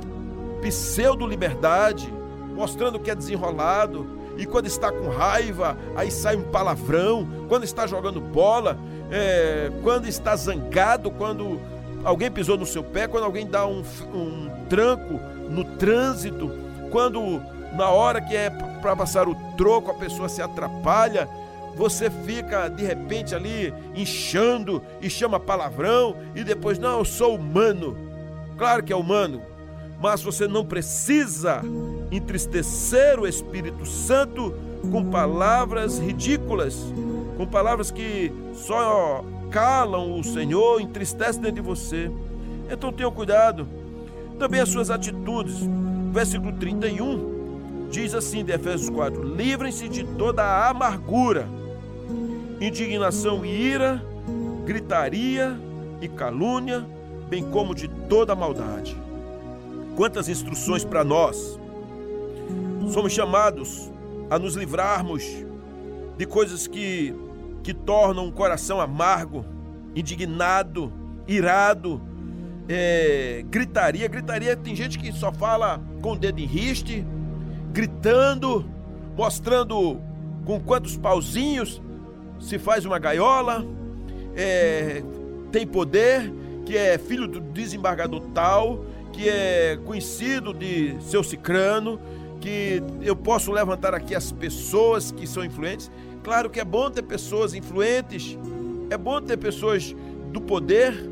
pseudo-liberdade, 0.64 2.12
mostrando 2.56 3.00
que 3.00 3.12
é 3.12 3.14
desenrolado, 3.14 4.21
e 4.38 4.46
quando 4.46 4.68
está 4.68 4.92
com 4.92 5.10
raiva, 5.10 5.78
aí 5.96 6.12
sai 6.12 6.36
um 6.36 6.44
palavrão, 6.44 7.28
quando 7.48 7.64
está 7.64 7.86
jogando 7.86 8.20
bola, 8.20 8.78
é, 9.12 9.72
quando 9.84 10.08
está 10.08 10.36
zangado, 10.36 11.12
quando 11.12 11.60
alguém 12.04 12.32
pisou 12.32 12.58
no 12.58 12.66
seu 12.66 12.84
pé, 12.84 13.08
quando 13.08 13.26
alguém 13.26 13.46
dá 13.46 13.66
um, 13.66 13.84
um 14.14 14.50
tranco 14.70 15.20
no 15.50 15.64
trânsito, 15.78 16.52
quando 16.90 17.42
na 17.74 17.90
hora 17.90 18.22
que 18.22 18.36
é 18.36 18.50
para 18.50 18.96
passar 18.96 19.28
o 19.28 19.36
troco, 19.56 19.92
a 19.92 19.94
pessoa 19.94 20.28
se 20.28 20.42
atrapalha, 20.42 21.28
você 21.76 22.10
fica 22.10 22.68
de 22.68 22.84
repente 22.84 23.34
ali 23.34 23.74
inchando 23.96 24.82
e 25.02 25.10
chama 25.10 25.40
palavrão 25.40 26.16
e 26.36 26.44
depois, 26.44 26.78
não, 26.78 27.00
eu 27.00 27.06
sou 27.06 27.36
humano. 27.36 27.98
Claro 28.58 28.84
que 28.84 28.92
é 28.92 28.96
humano, 28.96 29.42
mas 30.02 30.24
você 30.24 30.48
não 30.48 30.66
precisa 30.66 31.62
entristecer 32.12 33.20
o 33.20 33.28
Espírito 33.28 33.86
Santo 33.86 34.54
com 34.92 35.06
palavras 35.06 36.00
ridículas, 36.00 36.76
com 37.38 37.46
palavras 37.46 37.92
que 37.92 38.34
só 38.54 39.24
calam 39.52 40.20
o 40.20 40.24
Senhor, 40.24 40.82
entristecem 40.82 41.42
dentro 41.42 41.58
de 41.58 41.62
você. 41.62 42.10
Então 42.70 42.92
tenha 42.92 43.12
cuidado. 43.12 43.68
Também 44.40 44.60
as 44.60 44.70
suas 44.70 44.90
atitudes. 44.90 45.58
Versículo 46.12 46.52
31 46.54 47.88
diz 47.92 48.16
assim 48.16 48.44
de 48.44 48.52
Efésios 48.54 48.90
4: 48.90 49.22
Livrem-se 49.36 49.88
de 49.88 50.04
toda 50.04 50.42
a 50.42 50.70
amargura, 50.70 51.48
indignação 52.60 53.46
e 53.46 53.50
ira, 53.50 54.04
gritaria 54.66 55.56
e 56.02 56.08
calúnia, 56.08 56.84
bem 57.30 57.44
como 57.44 57.76
de 57.76 57.88
toda 57.88 58.34
maldade. 58.34 58.98
Quantas 60.02 60.28
instruções 60.28 60.84
para 60.84 61.04
nós! 61.04 61.60
Somos 62.92 63.14
chamados 63.14 63.92
a 64.32 64.40
nos 64.40 64.56
livrarmos 64.56 65.24
de 66.18 66.26
coisas 66.26 66.66
que, 66.66 67.14
que 67.62 67.72
tornam 67.72 68.28
o 68.28 68.32
coração 68.32 68.82
amargo, 68.82 69.46
indignado, 69.96 70.92
irado, 71.28 72.02
é, 72.68 73.46
gritaria. 73.48 74.08
Gritaria, 74.08 74.58
tem 74.58 74.76
gente 74.76 74.98
que 74.98 75.12
só 75.12 75.32
fala 75.32 75.80
com 76.02 76.14
o 76.14 76.18
dedo 76.18 76.40
em 76.40 76.48
riste, 76.48 77.06
gritando, 77.72 78.66
mostrando 79.16 80.02
com 80.46 80.60
quantos 80.60 80.98
pauzinhos 80.98 81.80
se 82.40 82.58
faz 82.58 82.86
uma 82.86 82.98
gaiola, 82.98 83.64
é, 84.36 85.04
tem 85.52 85.68
poder, 85.68 86.34
que 86.66 86.76
é 86.76 86.98
filho 86.98 87.28
do 87.28 87.40
desembargador 87.40 88.22
tal, 88.34 88.84
que 89.12 89.30
é 89.30 89.78
conhecido 89.86 90.54
de 90.54 90.96
seu 91.02 91.24
cicrano, 91.24 92.00
que 92.40 92.82
eu 93.02 93.16
posso 93.16 93.52
levantar 93.52 93.94
aqui 93.94 94.16
as 94.16 94.32
pessoas 94.32 95.12
que 95.12 95.28
são 95.28 95.44
influentes. 95.44 95.92
Claro 96.24 96.50
que 96.50 96.60
é 96.60 96.66
bom 96.66 96.90
ter 96.90 97.04
pessoas 97.04 97.54
influentes, 97.54 98.38
é 98.90 98.98
bom 98.98 99.22
ter 99.22 99.38
pessoas 99.38 99.96
do 100.32 100.42
poder, 100.42 101.10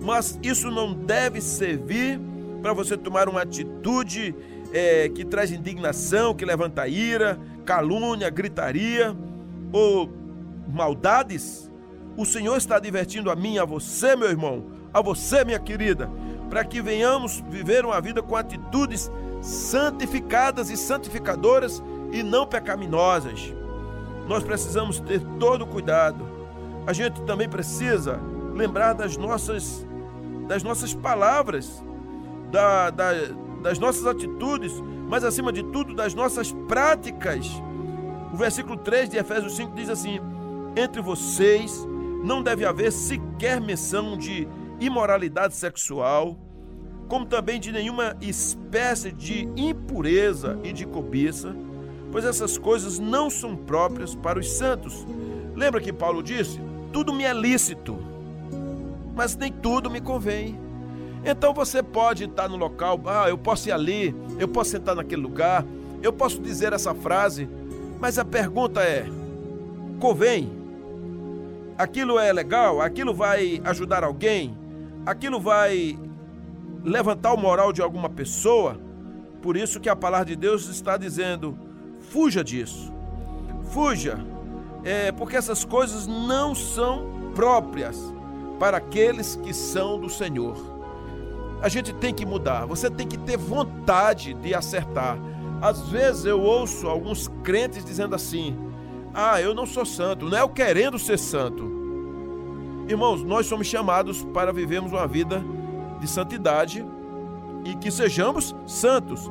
mas 0.00 0.38
isso 0.42 0.70
não 0.70 0.92
deve 0.92 1.40
servir 1.40 2.20
para 2.62 2.72
você 2.72 2.96
tomar 2.96 3.28
uma 3.28 3.42
atitude 3.42 4.34
é, 4.72 5.08
que 5.08 5.24
traz 5.24 5.50
indignação, 5.50 6.34
que 6.34 6.44
levanta 6.44 6.86
ira, 6.88 7.38
calúnia, 7.64 8.28
gritaria 8.30 9.16
ou 9.72 10.10
maldades, 10.68 11.70
o 12.16 12.24
Senhor 12.24 12.56
está 12.56 12.78
divertindo 12.78 13.30
a 13.30 13.36
mim 13.36 13.58
a 13.58 13.64
você, 13.64 14.16
meu 14.16 14.28
irmão, 14.28 14.64
a 14.92 15.02
você, 15.02 15.44
minha 15.44 15.58
querida, 15.58 16.10
para 16.48 16.64
que 16.64 16.80
venhamos 16.80 17.40
viver 17.48 17.84
uma 17.84 18.00
vida 18.00 18.22
com 18.22 18.36
atitudes 18.36 19.10
santificadas 19.40 20.70
e 20.70 20.76
santificadoras 20.76 21.82
e 22.12 22.22
não 22.22 22.46
pecaminosas. 22.46 23.54
Nós 24.26 24.42
precisamos 24.42 25.00
ter 25.00 25.20
todo 25.38 25.62
o 25.62 25.66
cuidado. 25.66 26.26
A 26.86 26.92
gente 26.92 27.20
também 27.22 27.48
precisa 27.48 28.20
lembrar 28.54 28.92
das 28.92 29.16
nossas, 29.16 29.86
das 30.48 30.62
nossas 30.62 30.94
palavras, 30.94 31.82
da, 32.50 32.90
da, 32.90 33.12
das 33.62 33.78
nossas 33.78 34.06
atitudes, 34.06 34.72
mas 35.08 35.24
acima 35.24 35.52
de 35.52 35.62
tudo 35.62 35.94
das 35.94 36.14
nossas 36.14 36.52
práticas. 36.66 37.46
O 38.32 38.36
versículo 38.36 38.76
3 38.76 39.10
de 39.10 39.16
Efésios 39.16 39.54
5 39.56 39.74
diz 39.74 39.88
assim: 39.88 40.20
Entre 40.76 41.00
vocês 41.00 41.86
não 42.22 42.42
deve 42.42 42.64
haver 42.64 42.90
sequer 42.90 43.60
menção 43.60 44.16
de 44.16 44.48
imoralidade 44.80 45.54
sexual, 45.54 46.36
como 47.08 47.26
também 47.26 47.60
de 47.60 47.72
nenhuma 47.72 48.16
espécie 48.20 49.12
de 49.12 49.48
impureza 49.56 50.58
e 50.64 50.72
de 50.72 50.86
cobiça, 50.86 51.54
pois 52.10 52.24
essas 52.24 52.58
coisas 52.58 52.98
não 52.98 53.30
são 53.30 53.56
próprias 53.56 54.14
para 54.14 54.38
os 54.38 54.50
santos. 54.50 55.06
Lembra 55.54 55.80
que 55.80 55.92
Paulo 55.92 56.22
disse: 56.22 56.60
Tudo 56.92 57.12
me 57.12 57.24
é 57.24 57.32
lícito, 57.32 57.98
mas 59.14 59.36
nem 59.36 59.52
tudo 59.52 59.90
me 59.90 60.00
convém. 60.00 60.58
Então 61.24 61.52
você 61.52 61.82
pode 61.82 62.24
estar 62.24 62.48
no 62.48 62.56
local, 62.56 63.00
ah, 63.06 63.28
eu 63.28 63.36
posso 63.36 63.68
ir 63.68 63.72
ali, 63.72 64.14
eu 64.38 64.46
posso 64.46 64.70
sentar 64.70 64.94
naquele 64.94 65.22
lugar, 65.22 65.64
eu 66.02 66.12
posso 66.12 66.40
dizer 66.40 66.72
essa 66.72 66.94
frase, 66.94 67.48
mas 68.00 68.18
a 68.18 68.24
pergunta 68.24 68.80
é: 68.82 69.06
convém? 69.98 70.50
Aquilo 71.78 72.18
é 72.18 72.32
legal? 72.32 72.80
Aquilo 72.80 73.12
vai 73.12 73.60
ajudar 73.64 74.02
alguém? 74.04 74.56
Aquilo 75.06 75.38
vai 75.38 75.96
levantar 76.82 77.32
o 77.32 77.36
moral 77.36 77.72
de 77.72 77.80
alguma 77.80 78.10
pessoa? 78.10 78.76
Por 79.40 79.56
isso 79.56 79.78
que 79.78 79.88
a 79.88 79.94
palavra 79.94 80.26
de 80.26 80.34
Deus 80.34 80.68
está 80.68 80.96
dizendo: 80.96 81.56
fuja 82.10 82.42
disso. 82.42 82.92
Fuja, 83.70 84.18
é, 84.82 85.12
porque 85.12 85.36
essas 85.36 85.64
coisas 85.64 86.08
não 86.08 86.56
são 86.56 87.30
próprias 87.36 88.12
para 88.58 88.78
aqueles 88.78 89.36
que 89.36 89.54
são 89.54 90.00
do 90.00 90.10
Senhor. 90.10 90.56
A 91.62 91.68
gente 91.68 91.92
tem 91.92 92.12
que 92.12 92.26
mudar, 92.26 92.66
você 92.66 92.90
tem 92.90 93.06
que 93.06 93.16
ter 93.16 93.36
vontade 93.36 94.34
de 94.34 94.54
acertar. 94.54 95.16
Às 95.62 95.88
vezes 95.88 96.24
eu 96.24 96.40
ouço 96.40 96.88
alguns 96.88 97.28
crentes 97.44 97.84
dizendo 97.84 98.16
assim: 98.16 98.56
Ah, 99.14 99.40
eu 99.40 99.54
não 99.54 99.66
sou 99.66 99.86
santo, 99.86 100.28
não 100.28 100.36
é 100.36 100.40
eu 100.40 100.48
querendo 100.48 100.98
ser 100.98 101.16
santo. 101.16 101.75
Irmãos, 102.88 103.24
nós 103.24 103.46
somos 103.46 103.66
chamados 103.66 104.24
para 104.32 104.52
vivermos 104.52 104.92
uma 104.92 105.08
vida 105.08 105.42
de 105.98 106.08
santidade 106.08 106.86
e 107.64 107.74
que 107.74 107.90
sejamos 107.90 108.54
santos, 108.64 109.28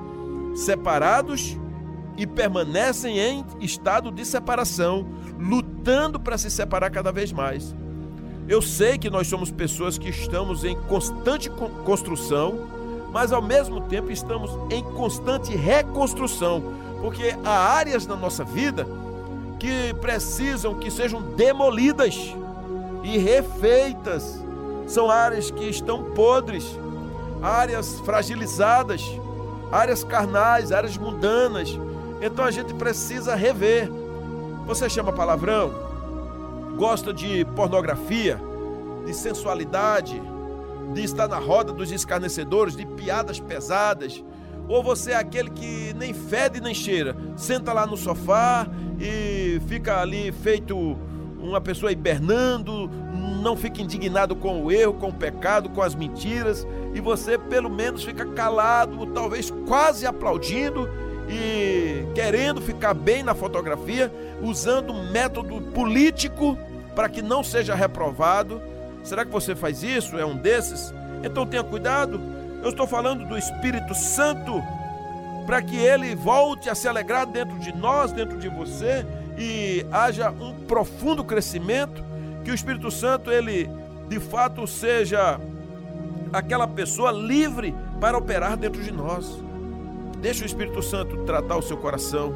separados 0.53 1.57
e 2.17 2.27
permanecem 2.27 3.17
em 3.17 3.45
estado 3.61 4.11
de 4.11 4.25
separação, 4.25 5.07
lutando 5.39 6.19
para 6.19 6.37
se 6.37 6.51
separar 6.51 6.89
cada 6.89 7.13
vez 7.13 7.31
mais. 7.31 7.73
Eu 8.45 8.61
sei 8.61 8.97
que 8.97 9.09
nós 9.09 9.27
somos 9.27 9.51
pessoas 9.51 9.97
que 9.97 10.09
estamos 10.09 10.65
em 10.65 10.75
constante 10.81 11.49
construção, 11.85 12.67
mas 13.13 13.31
ao 13.31 13.41
mesmo 13.41 13.79
tempo 13.81 14.11
estamos 14.11 14.51
em 14.69 14.83
constante 14.83 15.55
reconstrução, 15.55 16.61
porque 17.01 17.33
há 17.45 17.73
áreas 17.73 18.05
na 18.05 18.17
nossa 18.17 18.43
vida 18.43 18.85
que 19.57 19.93
precisam 20.01 20.75
que 20.75 20.91
sejam 20.91 21.21
demolidas 21.21 22.35
e 23.05 23.19
refeitas. 23.19 24.43
São 24.87 25.09
áreas 25.09 25.51
que 25.51 25.63
estão 25.69 26.03
podres, 26.11 26.77
áreas 27.41 27.99
fragilizadas, 27.99 29.03
áreas 29.71 30.03
carnais, 30.03 30.71
áreas 30.71 30.97
mundanas. 30.97 31.79
Então 32.21 32.43
a 32.43 32.51
gente 32.51 32.73
precisa 32.73 33.35
rever. 33.35 33.89
Você 34.65 34.89
chama 34.89 35.13
palavrão? 35.13 35.71
Gosta 36.77 37.13
de 37.13 37.45
pornografia, 37.55 38.39
de 39.05 39.13
sensualidade, 39.13 40.21
de 40.93 41.03
estar 41.03 41.27
na 41.27 41.37
roda 41.37 41.71
dos 41.71 41.91
escarnecedores, 41.91 42.75
de 42.75 42.85
piadas 42.85 43.39
pesadas? 43.39 44.23
Ou 44.67 44.81
você 44.81 45.11
é 45.11 45.15
aquele 45.15 45.51
que 45.51 45.93
nem 45.93 46.11
fede 46.11 46.59
nem 46.59 46.73
cheira, 46.73 47.15
senta 47.35 47.71
lá 47.71 47.85
no 47.85 47.95
sofá 47.95 48.67
e 48.99 49.61
fica 49.67 50.01
ali 50.01 50.31
feito 50.31 50.97
uma 51.39 51.61
pessoa 51.61 51.91
hibernando, 51.91 52.89
não 53.41 53.55
fica 53.55 53.81
indignado 53.81 54.35
com 54.35 54.63
o 54.63 54.71
erro, 54.71 54.93
com 54.93 55.09
o 55.09 55.13
pecado, 55.13 55.69
com 55.69 55.81
as 55.81 55.93
mentiras, 55.93 56.65
e 56.93 56.99
você 56.99 57.37
pelo 57.37 57.69
menos 57.69 58.03
fica 58.03 58.25
calado, 58.25 59.05
talvez 59.07 59.51
quase 59.67 60.05
aplaudindo 60.05 60.89
e 61.29 62.05
querendo 62.13 62.61
ficar 62.61 62.93
bem 62.93 63.23
na 63.23 63.35
fotografia, 63.35 64.11
usando 64.41 64.93
um 64.93 65.11
método 65.11 65.61
político 65.73 66.57
para 66.95 67.09
que 67.09 67.21
não 67.21 67.43
seja 67.43 67.75
reprovado. 67.75 68.61
Será 69.03 69.25
que 69.25 69.31
você 69.31 69.55
faz 69.55 69.83
isso? 69.83 70.17
É 70.17 70.25
um 70.25 70.35
desses? 70.35 70.93
Então 71.23 71.45
tenha 71.45 71.63
cuidado. 71.63 72.19
Eu 72.63 72.69
estou 72.69 72.87
falando 72.87 73.27
do 73.27 73.37
Espírito 73.37 73.93
Santo 73.93 74.63
para 75.45 75.61
que 75.61 75.77
ele 75.77 76.15
volte 76.15 76.69
a 76.69 76.75
se 76.75 76.87
alegrar 76.87 77.27
dentro 77.27 77.59
de 77.59 77.75
nós, 77.75 78.11
dentro 78.11 78.37
de 78.39 78.49
você 78.49 79.05
e 79.37 79.85
haja 79.91 80.31
um 80.31 80.53
profundo 80.65 81.23
crescimento, 81.23 82.03
que 82.43 82.51
o 82.51 82.55
Espírito 82.55 82.89
Santo 82.91 83.31
ele 83.31 83.69
de 84.07 84.19
fato 84.19 84.67
seja 84.67 85.39
aquela 86.31 86.67
pessoa 86.67 87.11
livre 87.11 87.73
para 87.99 88.17
operar 88.17 88.55
dentro 88.57 88.81
de 88.83 88.91
nós. 88.91 89.43
Deixa 90.19 90.43
o 90.43 90.45
Espírito 90.45 90.81
Santo 90.81 91.17
tratar 91.25 91.57
o 91.57 91.61
seu 91.61 91.77
coração. 91.77 92.35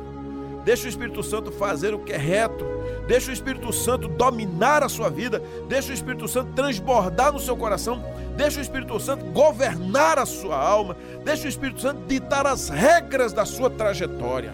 Deixa 0.63 0.85
o 0.85 0.89
Espírito 0.89 1.23
Santo 1.23 1.51
fazer 1.51 1.93
o 1.93 1.99
que 1.99 2.13
é 2.13 2.17
reto. 2.17 2.65
Deixa 3.07 3.31
o 3.31 3.33
Espírito 3.33 3.71
Santo 3.71 4.07
dominar 4.07 4.83
a 4.83 4.89
sua 4.89 5.09
vida. 5.09 5.41
Deixa 5.67 5.91
o 5.91 5.93
Espírito 5.93 6.27
Santo 6.27 6.53
transbordar 6.53 7.31
no 7.31 7.39
seu 7.39 7.55
coração. 7.55 8.03
Deixa 8.35 8.59
o 8.59 8.61
Espírito 8.61 8.99
Santo 8.99 9.25
governar 9.25 10.19
a 10.19 10.25
sua 10.25 10.57
alma. 10.57 10.95
Deixa 11.23 11.45
o 11.45 11.49
Espírito 11.49 11.81
Santo 11.81 12.01
ditar 12.07 12.45
as 12.45 12.69
regras 12.69 13.33
da 13.33 13.45
sua 13.45 13.69
trajetória. 13.69 14.51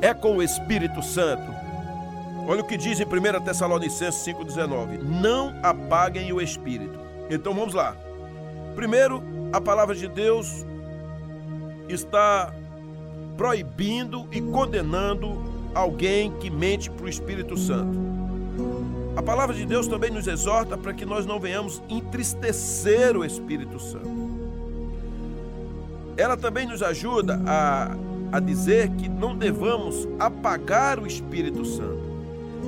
É 0.00 0.12
com 0.12 0.36
o 0.36 0.42
Espírito 0.42 1.02
Santo 1.02 1.65
Olha 2.48 2.60
o 2.60 2.64
que 2.64 2.76
diz 2.76 3.00
em 3.00 3.04
1 3.04 3.40
Tessalonicenses 3.44 4.24
5,19: 4.24 5.02
Não 5.02 5.52
apaguem 5.62 6.32
o 6.32 6.40
espírito. 6.40 6.98
Então 7.28 7.52
vamos 7.52 7.74
lá. 7.74 7.96
Primeiro, 8.76 9.22
a 9.52 9.60
palavra 9.60 9.94
de 9.94 10.06
Deus 10.06 10.64
está 11.88 12.54
proibindo 13.36 14.28
e 14.30 14.40
condenando 14.40 15.42
alguém 15.74 16.30
que 16.38 16.48
mente 16.48 16.88
para 16.88 17.06
o 17.06 17.08
Espírito 17.08 17.56
Santo. 17.56 17.98
A 19.16 19.22
palavra 19.22 19.54
de 19.54 19.66
Deus 19.66 19.88
também 19.88 20.10
nos 20.10 20.26
exorta 20.26 20.76
para 20.76 20.94
que 20.94 21.04
nós 21.04 21.26
não 21.26 21.40
venhamos 21.40 21.82
entristecer 21.88 23.16
o 23.16 23.24
Espírito 23.24 23.80
Santo. 23.80 24.26
Ela 26.16 26.36
também 26.36 26.66
nos 26.66 26.82
ajuda 26.82 27.40
a, 27.46 27.96
a 28.32 28.40
dizer 28.40 28.88
que 28.90 29.08
não 29.08 29.36
devamos 29.36 30.06
apagar 30.18 30.98
o 30.98 31.06
Espírito 31.06 31.64
Santo. 31.64 32.05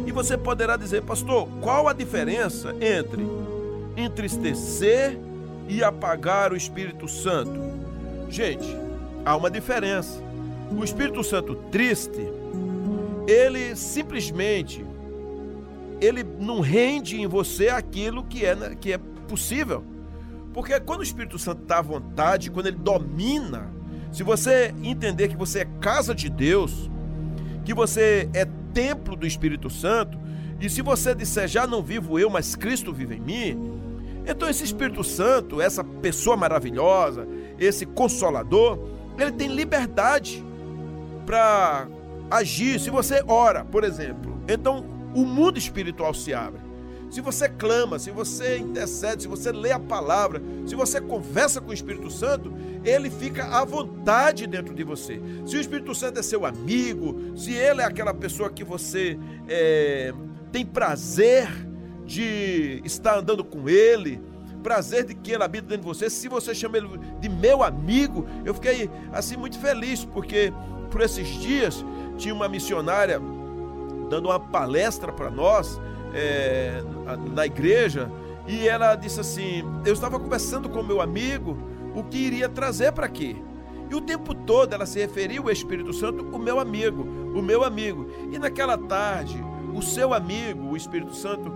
E 0.08 0.10
você 0.10 0.38
poderá 0.38 0.74
dizer, 0.78 1.02
pastor, 1.02 1.46
qual 1.60 1.86
a 1.86 1.92
diferença 1.92 2.74
entre 2.80 3.22
entristecer 3.94 5.18
e 5.68 5.84
apagar 5.84 6.50
o 6.50 6.56
Espírito 6.56 7.06
Santo? 7.06 7.60
Gente, 8.30 8.74
há 9.22 9.36
uma 9.36 9.50
diferença. 9.50 10.18
O 10.74 10.82
Espírito 10.82 11.22
Santo 11.22 11.54
triste, 11.70 12.26
ele 13.26 13.76
simplesmente 13.76 14.82
ele 16.00 16.24
não 16.38 16.60
rende 16.60 17.20
em 17.20 17.26
você 17.26 17.68
aquilo 17.68 18.24
que 18.24 18.46
é, 18.46 18.56
que 18.76 18.94
é 18.94 18.98
possível. 19.28 19.84
Porque 20.54 20.80
quando 20.80 21.00
o 21.00 21.02
Espírito 21.02 21.38
Santo 21.38 21.64
está 21.64 21.80
à 21.80 21.82
vontade, 21.82 22.50
quando 22.50 22.68
ele 22.68 22.78
domina, 22.78 23.70
se 24.10 24.22
você 24.22 24.74
entender 24.82 25.28
que 25.28 25.36
você 25.36 25.58
é 25.58 25.64
casa 25.82 26.14
de 26.14 26.30
Deus, 26.30 26.90
que 27.62 27.74
você 27.74 28.30
é 28.32 28.46
templo 28.78 29.16
do 29.16 29.26
Espírito 29.26 29.68
Santo, 29.68 30.16
e 30.60 30.70
se 30.70 30.82
você 30.82 31.12
disser 31.12 31.48
já 31.48 31.66
não 31.66 31.82
vivo 31.82 32.16
eu, 32.16 32.30
mas 32.30 32.54
Cristo 32.54 32.92
vive 32.92 33.16
em 33.16 33.20
mim, 33.20 33.80
então 34.24 34.48
esse 34.48 34.62
Espírito 34.62 35.02
Santo, 35.02 35.60
essa 35.60 35.82
pessoa 35.82 36.36
maravilhosa, 36.36 37.26
esse 37.58 37.84
consolador, 37.84 38.78
ele 39.18 39.32
tem 39.32 39.48
liberdade 39.48 40.44
para 41.26 41.88
agir. 42.30 42.78
Se 42.78 42.88
você 42.88 43.20
ora, 43.26 43.64
por 43.64 43.82
exemplo, 43.82 44.40
então 44.46 44.84
o 45.12 45.24
mundo 45.24 45.58
espiritual 45.58 46.14
se 46.14 46.32
abre. 46.32 46.60
Se 47.10 47.20
você 47.20 47.48
clama, 47.48 47.98
se 47.98 48.10
você 48.10 48.58
intercede, 48.58 49.22
se 49.22 49.28
você 49.28 49.50
lê 49.50 49.72
a 49.72 49.78
palavra, 49.78 50.42
se 50.66 50.74
você 50.74 51.00
conversa 51.00 51.60
com 51.60 51.70
o 51.70 51.74
Espírito 51.74 52.10
Santo, 52.10 52.52
ele 52.84 53.08
fica 53.10 53.44
à 53.44 53.64
vontade 53.64 54.46
dentro 54.46 54.74
de 54.74 54.84
você. 54.84 55.20
Se 55.46 55.56
o 55.56 55.60
Espírito 55.60 55.94
Santo 55.94 56.20
é 56.20 56.22
seu 56.22 56.44
amigo, 56.44 57.36
se 57.36 57.52
ele 57.52 57.80
é 57.80 57.84
aquela 57.84 58.12
pessoa 58.12 58.50
que 58.50 58.62
você 58.62 59.18
é, 59.48 60.12
tem 60.52 60.66
prazer 60.66 61.48
de 62.04 62.82
estar 62.84 63.18
andando 63.18 63.42
com 63.42 63.68
ele, 63.68 64.20
prazer 64.62 65.04
de 65.04 65.14
que 65.14 65.32
ele 65.32 65.42
habita 65.42 65.66
dentro 65.66 65.82
de 65.82 65.88
você, 65.88 66.10
se 66.10 66.28
você 66.28 66.54
chama 66.54 66.76
ele 66.76 66.88
de 67.20 67.28
meu 67.28 67.62
amigo, 67.62 68.26
eu 68.44 68.52
fiquei 68.52 68.90
assim 69.12 69.36
muito 69.36 69.58
feliz, 69.58 70.04
porque 70.04 70.52
por 70.90 71.00
esses 71.00 71.28
dias 71.28 71.84
tinha 72.16 72.34
uma 72.34 72.48
missionária 72.48 73.20
dando 74.10 74.26
uma 74.28 74.40
palestra 74.40 75.12
para 75.12 75.30
nós 75.30 75.80
é, 76.14 76.82
na 77.34 77.46
igreja 77.46 78.10
e 78.46 78.66
ela 78.66 78.94
disse 78.94 79.20
assim: 79.20 79.62
Eu 79.84 79.92
estava 79.92 80.18
conversando 80.18 80.68
com 80.68 80.82
meu 80.82 81.00
amigo 81.00 81.56
o 81.94 82.02
que 82.02 82.16
iria 82.16 82.48
trazer 82.48 82.92
para 82.92 83.06
aqui. 83.06 83.36
E 83.90 83.94
o 83.94 84.00
tempo 84.00 84.34
todo 84.34 84.72
ela 84.72 84.86
se 84.86 84.98
referiu 84.98 85.44
ao 85.44 85.50
Espírito 85.50 85.92
Santo, 85.92 86.24
o 86.24 86.38
meu 86.38 86.58
amigo, 86.58 87.02
o 87.02 87.42
meu 87.42 87.64
amigo. 87.64 88.06
E 88.30 88.38
naquela 88.38 88.76
tarde, 88.76 89.42
o 89.74 89.82
seu 89.82 90.12
amigo, 90.12 90.68
o 90.68 90.76
Espírito 90.76 91.14
Santo, 91.14 91.52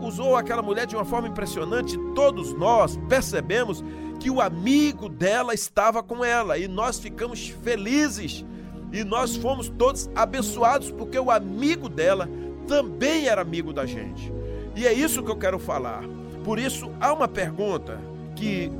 usou 0.00 0.36
aquela 0.36 0.62
mulher 0.62 0.86
de 0.86 0.96
uma 0.96 1.04
forma 1.04 1.28
impressionante. 1.28 1.98
Todos 2.14 2.52
nós 2.54 2.98
percebemos 3.08 3.84
que 4.18 4.30
o 4.30 4.40
amigo 4.40 5.08
dela 5.08 5.52
estava 5.52 6.02
com 6.02 6.24
ela 6.24 6.56
e 6.56 6.66
nós 6.66 6.98
ficamos 6.98 7.48
felizes 7.62 8.44
e 8.92 9.02
nós 9.04 9.36
fomos 9.36 9.68
todos 9.68 10.08
abençoados 10.14 10.90
porque 10.90 11.18
o 11.18 11.30
amigo 11.30 11.88
dela 11.88 12.28
também 12.66 13.28
era 13.28 13.40
amigo 13.40 13.72
da 13.72 13.86
gente. 13.86 14.32
E 14.76 14.86
é 14.86 14.92
isso 14.92 15.22
que 15.22 15.30
eu 15.30 15.36
quero 15.36 15.58
falar. 15.58 16.02
Por 16.42 16.58
isso, 16.58 16.90
há 17.00 17.12
uma 17.12 17.28
pergunta 17.28 18.00
que 18.34 18.70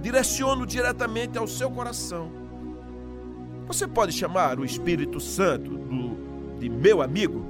direciono 0.00 0.66
diretamente 0.66 1.38
ao 1.38 1.46
seu 1.46 1.70
coração. 1.70 2.30
Você 3.66 3.88
pode 3.88 4.12
chamar 4.12 4.60
o 4.60 4.64
Espírito 4.64 5.18
Santo 5.18 5.70
do, 5.70 6.58
de 6.58 6.68
meu 6.68 7.00
amigo? 7.00 7.44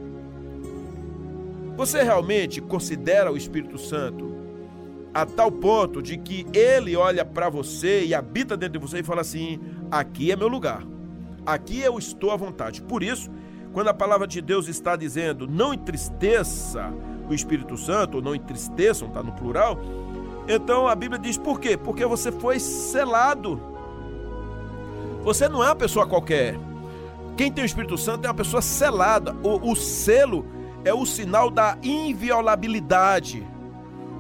Você 1.77 2.03
realmente 2.03 2.61
considera 2.61 3.33
o 3.33 3.37
Espírito 3.37 3.77
Santo 3.77 4.33
a 5.13 5.27
tal 5.27 5.51
ponto 5.51 6.01
de 6.01 6.17
que 6.17 6.47
ele 6.53 6.97
olha 6.97 7.25
para 7.25 7.49
você 7.49 8.05
e 8.05 8.15
habita 8.15 8.57
dentro 8.57 8.79
de 8.79 8.87
você 8.87 9.01
e 9.01 9.03
fala 9.03 9.21
assim: 9.21 9.61
aqui 9.91 10.31
é 10.31 10.37
meu 10.37 10.49
lugar, 10.49 10.85
aqui 11.45 11.81
eu 11.81 11.99
estou 11.99 12.31
à 12.31 12.37
vontade. 12.37 12.81
Por 12.83 13.03
isso, 13.03 13.31
quando 13.75 13.89
a 13.89 13.95
palavra 13.95 14.27
de 14.27 14.41
Deus 14.41 14.69
está 14.69 14.95
dizendo 14.95 15.47
não 15.49 15.75
entristeça 15.75 16.91
o 17.29 17.35
Espírito 17.35 17.77
Santo, 17.77 18.17
ou 18.19 18.23
não 18.23 18.35
entristeçam, 18.35 19.09
está 19.09 19.23
no 19.23 19.33
plural, 19.33 19.79
então 20.47 20.87
a 20.87 20.95
Bíblia 20.95 21.19
diz 21.19 21.37
por 21.37 21.59
quê? 21.59 21.77
Porque 21.77 22.07
você 22.07 22.31
foi 22.31 22.61
selado. 22.61 23.61
Você 25.25 25.49
não 25.49 25.63
é 25.63 25.67
uma 25.67 25.75
pessoa 25.75 26.07
qualquer. 26.07 26.57
Quem 27.37 27.51
tem 27.51 27.65
o 27.65 27.67
Espírito 27.67 27.99
Santo 27.99 28.27
é 28.27 28.29
uma 28.29 28.35
pessoa 28.35 28.63
selada. 28.63 29.35
O, 29.43 29.73
o 29.73 29.75
selo 29.75 30.47
é 30.85 30.93
o 30.95 31.05
sinal 31.05 31.51
da 31.51 31.77
inviolabilidade. 31.83 33.45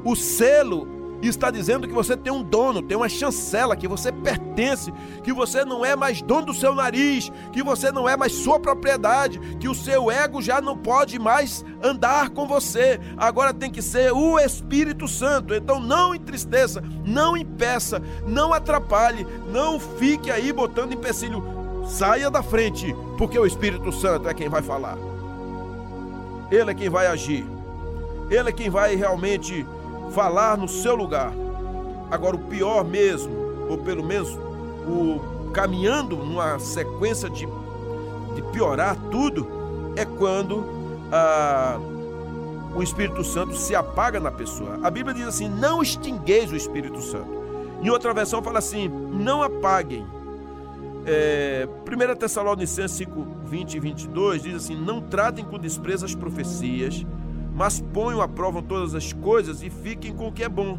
O 0.03 0.17
selo 0.17 0.89
está 1.29 1.51
dizendo 1.51 1.87
que 1.87 1.95
você 1.95 2.17
tem 2.17 2.33
um 2.33 2.43
dono, 2.43 2.83
tem 2.83 2.97
uma 2.97 3.09
chancela, 3.09 3.77
que 3.77 3.89
você 3.89 4.11
pertence, 4.11 4.93
que 5.23 5.33
você 5.33 5.65
não 5.65 5.85
é 5.85 5.95
mais 5.95 6.21
dono 6.21 6.47
do 6.47 6.55
seu 6.55 6.75
nariz, 6.75 7.31
que 7.53 7.63
você 7.63 7.91
não 7.93 8.09
é 8.09 8.17
mais 8.17 8.33
sua 8.33 8.59
propriedade, 8.59 9.39
que 9.59 9.69
o 9.69 9.75
seu 9.75 10.11
ego 10.11 10.43
já 10.43 10.61
não 10.61 10.77
pode 10.77 11.19
mais 11.19 11.65
andar 11.83 12.31
com 12.31 12.47
você. 12.47 13.01
Agora 13.17 13.55
tem 13.55 13.71
que 13.71 13.83
ser 13.83 14.13
o 14.13 14.39
Espírito 14.39 15.07
Santo. 15.07 15.55
Então 15.55 15.81
não 15.81 16.15
entristeça, 16.15 16.83
não 17.05 17.37
impeça, 17.37 18.03
não 18.27 18.53
atrapalhe, 18.53 19.27
não 19.53 19.79
fique 19.79 20.31
aí 20.31 20.53
botando 20.53 20.93
empecilho. 20.93 21.43
Saia 21.87 22.31
da 22.31 22.43
frente, 22.43 22.95
porque 23.19 23.39
o 23.39 23.47
Espírito 23.47 23.93
Santo 23.93 24.29
é 24.29 24.35
quem 24.35 24.49
vai 24.49 24.63
falar. 24.63 24.97
Ele 26.51 26.71
é 26.71 26.75
quem 26.75 26.89
vai 26.89 27.07
agir. 27.07 27.45
Ele 28.31 28.49
é 28.49 28.53
quem 28.53 28.71
vai 28.71 28.95
realmente 28.95 29.67
falar 30.13 30.57
no 30.57 30.69
seu 30.69 30.95
lugar. 30.95 31.33
Agora, 32.11 32.37
o 32.37 32.41
pior 32.41 32.85
mesmo, 32.85 33.33
ou 33.69 33.79
pelo 33.79 34.05
menos 34.05 34.29
o 34.87 35.51
caminhando 35.53 36.17
numa 36.17 36.59
sequência 36.59 37.31
de, 37.31 37.47
de 38.35 38.43
piorar 38.53 38.97
tudo, 39.11 39.47
é 39.97 40.05
quando 40.05 40.65
ah, 41.13 41.79
o 42.75 42.83
Espírito 42.83 43.23
Santo 43.23 43.57
se 43.57 43.75
apaga 43.75 44.19
na 44.19 44.31
pessoa. 44.31 44.79
A 44.83 44.91
Bíblia 44.91 45.15
diz 45.15 45.27
assim: 45.27 45.49
não 45.49 45.81
extingueis 45.81 46.51
o 46.51 46.57
Espírito 46.57 47.01
Santo. 47.01 47.45
Em 47.81 47.89
outra 47.89 48.13
versão 48.13 48.43
fala 48.43 48.59
assim: 48.59 48.89
não 48.89 49.43
apaguem. 49.43 50.07
É, 51.07 51.69
1 51.87 52.17
Tessalonicenses 52.17 52.97
5, 52.97 53.27
20 53.45 53.75
e 53.75 53.81
22 53.81 54.43
diz 54.43 54.57
assim: 54.57 54.77
Não 54.77 55.01
tratem 55.01 55.45
com 55.45 55.59
desprezo 55.59 56.05
as 56.05 56.15
profecias, 56.15 57.05
mas 57.55 57.81
ponham 57.81 58.21
à 58.21 58.27
prova 58.27 58.61
todas 58.61 58.95
as 58.95 59.13
coisas 59.13 59.63
e 59.63 59.71
fiquem 59.71 60.13
com 60.13 60.27
o 60.27 60.33
que 60.33 60.43
é 60.43 60.49
bom. 60.49 60.77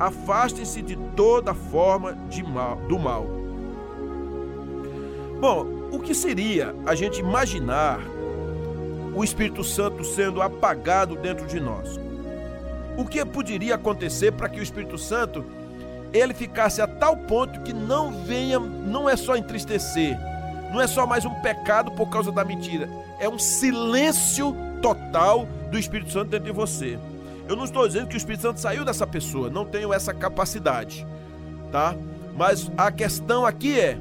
Afastem-se 0.00 0.82
de 0.82 0.96
toda 1.14 1.54
forma 1.54 2.14
de 2.28 2.42
mal, 2.42 2.76
do 2.88 2.98
mal. 2.98 3.24
Bom, 5.40 5.66
o 5.92 6.00
que 6.00 6.14
seria 6.14 6.74
a 6.84 6.94
gente 6.96 7.20
imaginar 7.20 8.00
o 9.14 9.22
Espírito 9.22 9.62
Santo 9.62 10.02
sendo 10.04 10.42
apagado 10.42 11.14
dentro 11.14 11.46
de 11.46 11.60
nós? 11.60 12.00
O 12.96 13.04
que 13.04 13.24
poderia 13.24 13.76
acontecer 13.76 14.32
para 14.32 14.48
que 14.48 14.58
o 14.58 14.62
Espírito 14.62 14.98
Santo 14.98 15.44
ele 16.12 16.34
ficasse 16.34 16.82
a 16.82 16.86
tal 16.86 17.16
ponto 17.16 17.60
que 17.62 17.72
não 17.72 18.24
venha, 18.24 18.58
não 18.58 19.08
é 19.08 19.16
só 19.16 19.36
entristecer, 19.36 20.18
não 20.72 20.80
é 20.80 20.86
só 20.86 21.06
mais 21.06 21.24
um 21.24 21.34
pecado 21.40 21.92
por 21.92 22.08
causa 22.10 22.32
da 22.32 22.44
mentira, 22.44 22.88
é 23.18 23.28
um 23.28 23.38
silêncio 23.38 24.54
total 24.82 25.48
do 25.70 25.78
Espírito 25.78 26.12
Santo 26.12 26.28
dentro 26.28 26.46
de 26.46 26.52
você. 26.52 26.98
Eu 27.48 27.56
não 27.56 27.64
estou 27.64 27.86
dizendo 27.86 28.08
que 28.08 28.14
o 28.14 28.18
Espírito 28.18 28.42
Santo 28.42 28.60
saiu 28.60 28.84
dessa 28.84 29.06
pessoa, 29.06 29.48
não 29.48 29.64
tenho 29.64 29.92
essa 29.92 30.12
capacidade, 30.12 31.06
tá? 31.70 31.94
Mas 32.36 32.70
a 32.76 32.90
questão 32.90 33.46
aqui 33.46 33.78
é 33.78 33.98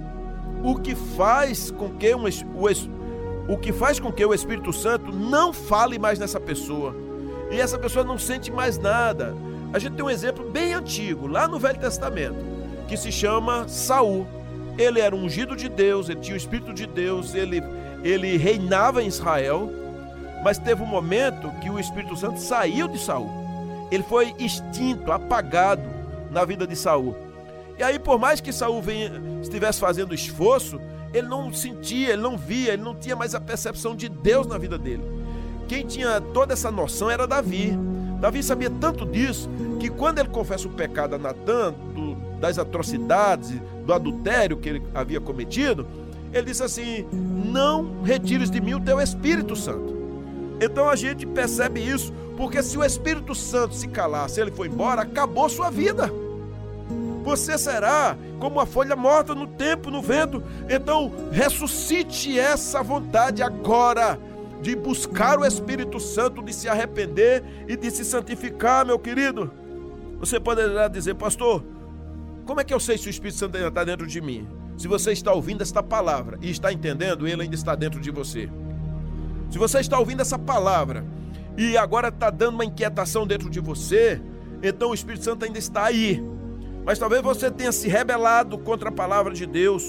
o 0.64 0.76
que 0.76 0.96
faz 0.96 1.72
com 1.72 1.90
que 1.92 2.14
um, 2.14 2.24
o, 2.26 3.54
o 3.54 3.58
que 3.58 3.72
faz 3.72 4.00
com 4.00 4.12
que 4.12 4.26
o 4.26 4.34
Espírito 4.34 4.72
Santo 4.74 5.12
não 5.12 5.54
fale 5.54 5.98
mais 5.98 6.20
nessa 6.20 6.40
pessoa 6.40 6.96
e 7.50 7.60
essa 7.60 7.78
pessoa 7.78 8.06
não 8.06 8.18
sente 8.18 8.52
mais 8.52 8.78
nada. 8.78 9.36
A 9.74 9.80
gente 9.80 9.96
tem 9.96 10.06
um 10.06 10.10
exemplo 10.10 10.50
bem 10.50 10.74
antigo, 10.74 11.28
lá 11.28 11.48
no 11.48 11.60
Velho 11.60 11.80
Testamento, 11.80 12.38
que 12.88 12.96
se 12.96 13.12
chama 13.12 13.68
Saul. 13.68 14.26
Ele 14.78 15.00
era 15.00 15.16
ungido 15.16 15.56
de 15.56 15.68
Deus, 15.68 16.10
ele 16.10 16.22
tinha 16.22 16.34
o 16.34 16.38
Espírito 16.38 16.74
de 16.74 16.86
Deus, 16.86 17.36
ele, 17.36 17.62
ele 18.04 18.38
reinava 18.38 19.04
em 19.04 19.08
Israel, 19.08 19.70
mas 20.44 20.58
teve 20.58 20.82
um 20.82 20.88
momento 20.88 21.52
que 21.62 21.70
o 21.70 21.80
Espírito 21.80 22.16
Santo 22.16 22.40
saiu 22.40 22.88
de 22.88 23.00
Saul. 23.00 23.30
Ele 23.92 24.04
foi 24.04 24.34
extinto, 24.40 25.12
apagado 25.12 25.84
na 26.32 26.46
vida 26.46 26.66
de 26.66 26.76
Saul. 26.76 27.16
E 27.78 27.84
aí, 27.84 28.00
por 28.00 28.20
mais 28.20 28.40
que 28.40 28.54
Saul 28.54 28.82
venha, 28.82 29.12
estivesse 29.42 29.80
fazendo 29.80 30.14
esforço, 30.14 30.80
ele 31.14 31.28
não 31.28 31.52
sentia, 31.52 32.14
ele 32.14 32.22
não 32.22 32.38
via, 32.38 32.74
ele 32.74 32.82
não 32.82 32.96
tinha 32.96 33.16
mais 33.16 33.36
a 33.36 33.42
percepção 33.42 33.96
de 33.96 34.08
Deus 34.08 34.48
na 34.48 34.58
vida 34.58 34.78
dele. 34.78 35.04
Quem 35.68 35.86
tinha 35.86 36.22
toda 36.22 36.54
essa 36.54 36.72
noção 36.72 37.10
era 37.10 37.28
Davi. 37.28 37.78
Davi 38.20 38.44
sabia 38.44 38.70
tanto 38.70 39.06
disso 39.06 39.50
que 39.80 39.90
quando 39.90 40.20
ele 40.20 40.30
confessa 40.30 40.68
o 40.68 40.72
pecado 40.72 41.16
a 41.16 41.18
Natan, 41.18 41.74
do, 41.94 42.16
das 42.40 42.58
atrocidades, 42.58 43.54
do 43.86 43.94
adultério 43.94 44.58
que 44.58 44.70
ele 44.70 44.84
havia 44.94 45.20
cometido, 45.20 45.88
ele 46.34 46.46
disse 46.46 46.64
assim: 46.64 47.06
Não 47.12 48.02
retires 48.04 48.50
de 48.50 48.62
mim 48.62 48.74
o 48.74 48.80
teu 48.80 49.02
Espírito 49.02 49.56
Santo. 49.56 50.01
Então 50.62 50.88
a 50.88 50.96
gente 50.96 51.26
percebe 51.26 51.82
isso, 51.82 52.14
porque 52.38 52.62
se 52.62 52.78
o 52.78 52.84
Espírito 52.86 53.34
Santo 53.34 53.74
se 53.74 53.88
calar, 53.88 54.30
se 54.30 54.40
ele 54.40 54.52
for 54.52 54.68
embora, 54.68 55.02
acabou 55.02 55.50
sua 55.50 55.72
vida. 55.72 56.12
Você 57.24 57.58
será 57.58 58.16
como 58.40 58.58
uma 58.58 58.66
folha 58.66 58.96
morta 58.96 59.34
no 59.34 59.48
tempo, 59.48 59.90
no 59.90 60.02
vento. 60.02 60.44
Então, 60.70 61.12
ressuscite 61.32 62.40
essa 62.40 62.82
vontade 62.84 63.42
agora 63.42 64.20
de 64.62 64.76
buscar 64.76 65.40
o 65.40 65.46
Espírito 65.46 66.00
Santo, 66.00 66.44
de 66.44 66.54
se 66.54 66.70
arrepender 66.70 67.44
e 67.68 67.76
de 67.76 67.90
se 67.90 68.06
santificar, 68.06 68.86
meu 68.86 69.00
querido. 69.00 69.52
Você 70.20 70.40
poderá 70.40 70.88
dizer, 70.88 71.16
pastor, 71.16 71.64
como 72.46 72.62
é 72.62 72.64
que 72.64 72.74
eu 72.74 72.80
sei 72.80 72.98
se 72.98 73.08
o 73.08 73.10
Espírito 73.10 73.38
Santo 73.38 73.56
ainda 73.56 73.70
está 73.70 73.84
dentro 73.84 74.06
de 74.06 74.22
mim? 74.22 74.48
Se 74.78 74.88
você 74.88 75.12
está 75.12 75.32
ouvindo 75.32 75.62
esta 75.62 75.82
palavra 75.82 76.38
e 76.42 76.50
está 76.50 76.72
entendendo, 76.72 77.28
ele 77.28 77.44
ainda 77.44 77.56
está 77.56 77.76
dentro 77.76 78.00
de 78.00 78.12
você. 78.12 78.50
Se 79.52 79.58
você 79.58 79.80
está 79.80 80.00
ouvindo 80.00 80.22
essa 80.22 80.40
palavra 80.40 81.06
e 81.58 81.78
agora 81.78 82.08
está 82.08 82.30
dando 82.30 82.56
uma 82.56 82.66
inquietação 82.66 83.28
dentro 83.28 83.50
de 83.50 83.60
você, 83.60 84.22
então 84.64 84.92
o 84.92 84.94
Espírito 84.94 85.26
Santo 85.26 85.44
ainda 85.44 85.60
está 85.60 85.84
aí. 85.84 86.24
Mas 86.86 86.98
talvez 86.98 87.22
você 87.22 87.52
tenha 87.52 87.72
se 87.74 87.90
rebelado 87.90 88.58
contra 88.58 88.88
a 88.88 88.92
palavra 88.92 89.34
de 89.34 89.46
Deus, 89.46 89.84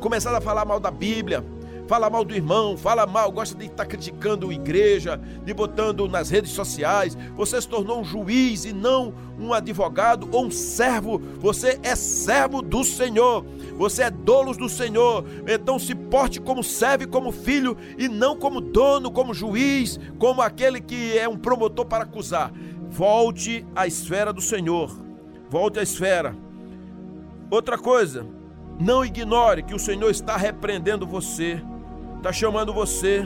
começado 0.00 0.34
a 0.34 0.40
falar 0.40 0.64
mal 0.64 0.80
da 0.80 0.90
Bíblia, 0.90 1.44
fala 1.86 2.10
mal 2.10 2.24
do 2.24 2.34
irmão, 2.34 2.76
fala 2.76 3.06
mal, 3.06 3.30
gosta 3.30 3.56
de 3.56 3.66
estar 3.66 3.86
criticando 3.86 4.50
a 4.50 4.52
igreja, 4.54 5.20
de 5.44 5.54
botando 5.54 6.08
nas 6.08 6.30
redes 6.30 6.50
sociais. 6.50 7.16
Você 7.36 7.60
se 7.60 7.68
tornou 7.68 8.00
um 8.00 8.04
juiz 8.04 8.64
e 8.64 8.72
não 8.72 9.14
um 9.38 9.52
advogado 9.52 10.28
ou 10.32 10.46
um 10.46 10.50
servo. 10.50 11.20
Você 11.38 11.78
é 11.82 11.94
servo 11.94 12.60
do 12.62 12.82
Senhor. 12.84 13.44
Você 13.76 14.02
é 14.02 14.10
dolos 14.10 14.56
do 14.56 14.68
Senhor. 14.68 15.24
Então 15.46 15.78
se 15.78 15.94
porte 15.94 16.40
como 16.40 16.64
servo, 16.64 17.08
como 17.08 17.30
filho 17.30 17.76
e 17.96 18.08
não 18.08 18.36
como 18.36 18.60
dono, 18.60 19.10
como 19.10 19.34
juiz, 19.34 19.98
como 20.18 20.42
aquele 20.42 20.80
que 20.80 21.16
é 21.16 21.28
um 21.28 21.36
promotor 21.36 21.86
para 21.86 22.04
acusar. 22.04 22.52
Volte 22.90 23.66
à 23.74 23.86
esfera 23.86 24.32
do 24.32 24.40
Senhor. 24.40 24.90
Volte 25.48 25.78
à 25.78 25.82
esfera. 25.82 26.36
Outra 27.48 27.78
coisa, 27.78 28.26
não 28.78 29.04
ignore 29.04 29.62
que 29.62 29.74
o 29.74 29.78
Senhor 29.78 30.10
está 30.10 30.36
repreendendo 30.36 31.06
você 31.06 31.62
está 32.26 32.32
chamando 32.32 32.74
você, 32.74 33.24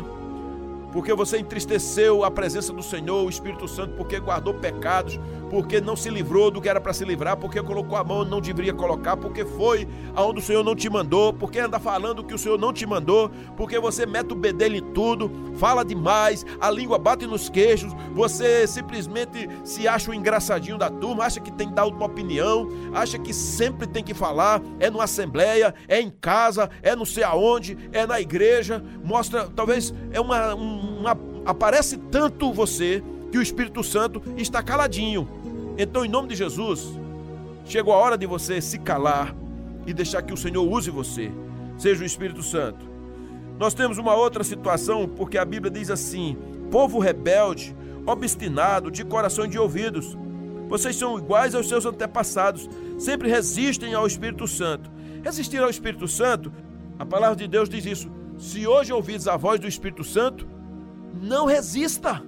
porque 0.92 1.14
você 1.14 1.38
entristeceu 1.38 2.22
a 2.22 2.30
presença 2.30 2.70
do 2.70 2.82
Senhor, 2.82 3.24
o 3.24 3.30
Espírito 3.30 3.66
Santo, 3.66 3.94
porque 3.96 4.20
guardou 4.20 4.52
pecados, 4.52 5.18
porque 5.50 5.80
não 5.80 5.96
se 5.96 6.08
livrou 6.08 6.50
do 6.50 6.60
que 6.60 6.68
era 6.68 6.80
para 6.80 6.92
se 6.92 7.04
livrar, 7.04 7.36
porque 7.36 7.60
colocou 7.60 7.98
a 7.98 8.04
mão 8.04 8.20
onde 8.20 8.30
não 8.30 8.40
deveria 8.40 8.72
colocar, 8.72 9.16
porque 9.16 9.44
foi 9.44 9.86
aonde 10.14 10.38
o 10.38 10.42
Senhor 10.42 10.62
não 10.62 10.76
te 10.76 10.88
mandou, 10.88 11.32
porque 11.32 11.58
anda 11.58 11.80
falando 11.80 12.22
que 12.22 12.32
o 12.32 12.38
Senhor 12.38 12.56
não 12.56 12.72
te 12.72 12.86
mandou, 12.86 13.30
porque 13.56 13.78
você 13.78 14.06
mete 14.06 14.32
o 14.32 14.36
bedelho 14.36 14.76
em 14.76 14.92
tudo, 14.92 15.30
fala 15.56 15.84
demais, 15.84 16.46
a 16.60 16.70
língua 16.70 16.98
bate 16.98 17.26
nos 17.26 17.50
queixos, 17.50 17.92
você 18.14 18.64
simplesmente 18.66 19.48
se 19.64 19.88
acha 19.88 20.10
o 20.10 20.14
engraçadinho 20.14 20.78
da 20.78 20.88
turma, 20.88 21.24
acha 21.24 21.40
que 21.40 21.50
tem 21.50 21.68
que 21.68 21.74
dar 21.74 21.86
uma 21.86 22.06
opinião, 22.06 22.68
acha 22.94 23.18
que 23.18 23.34
sempre 23.34 23.88
tem 23.88 24.04
que 24.04 24.14
falar, 24.14 24.62
é 24.78 24.88
numa 24.88 25.04
assembleia, 25.04 25.74
é 25.88 26.00
em 26.00 26.10
casa, 26.10 26.70
é 26.80 26.94
não 26.94 27.04
sei 27.04 27.24
aonde, 27.24 27.76
é 27.92 28.06
na 28.06 28.20
igreja, 28.20 28.82
mostra, 29.02 29.48
talvez 29.48 29.92
é 30.12 30.20
uma, 30.20 30.54
uma 30.54 31.18
aparece 31.44 31.96
tanto 31.96 32.52
você 32.52 33.02
que 33.30 33.38
o 33.38 33.42
Espírito 33.42 33.82
Santo 33.82 34.22
está 34.36 34.62
caladinho. 34.62 35.39
Então, 35.82 36.04
em 36.04 36.08
nome 36.08 36.28
de 36.28 36.34
Jesus, 36.34 36.92
chegou 37.64 37.94
a 37.94 37.96
hora 37.96 38.18
de 38.18 38.26
você 38.26 38.60
se 38.60 38.78
calar 38.78 39.34
e 39.86 39.94
deixar 39.94 40.20
que 40.20 40.34
o 40.34 40.36
Senhor 40.36 40.62
use 40.62 40.90
você, 40.90 41.32
seja 41.78 42.02
o 42.02 42.06
Espírito 42.06 42.42
Santo. 42.42 42.84
Nós 43.58 43.72
temos 43.72 43.96
uma 43.96 44.14
outra 44.14 44.44
situação, 44.44 45.08
porque 45.08 45.38
a 45.38 45.44
Bíblia 45.44 45.70
diz 45.70 45.90
assim: 45.90 46.36
povo 46.70 46.98
rebelde, 46.98 47.74
obstinado, 48.04 48.90
de 48.90 49.02
coração 49.06 49.46
e 49.46 49.48
de 49.48 49.58
ouvidos. 49.58 50.18
Vocês 50.68 50.96
são 50.96 51.16
iguais 51.16 51.54
aos 51.54 51.66
seus 51.66 51.86
antepassados, 51.86 52.68
sempre 52.98 53.30
resistem 53.30 53.94
ao 53.94 54.06
Espírito 54.06 54.46
Santo. 54.46 54.90
Resistir 55.24 55.62
ao 55.62 55.70
Espírito 55.70 56.06
Santo, 56.06 56.52
a 56.98 57.06
palavra 57.06 57.36
de 57.36 57.48
Deus 57.48 57.70
diz 57.70 57.86
isso. 57.86 58.10
Se 58.38 58.66
hoje 58.66 58.92
ouvides 58.92 59.26
a 59.26 59.38
voz 59.38 59.58
do 59.58 59.66
Espírito 59.66 60.04
Santo, 60.04 60.46
não 61.22 61.46
resista. 61.46 62.22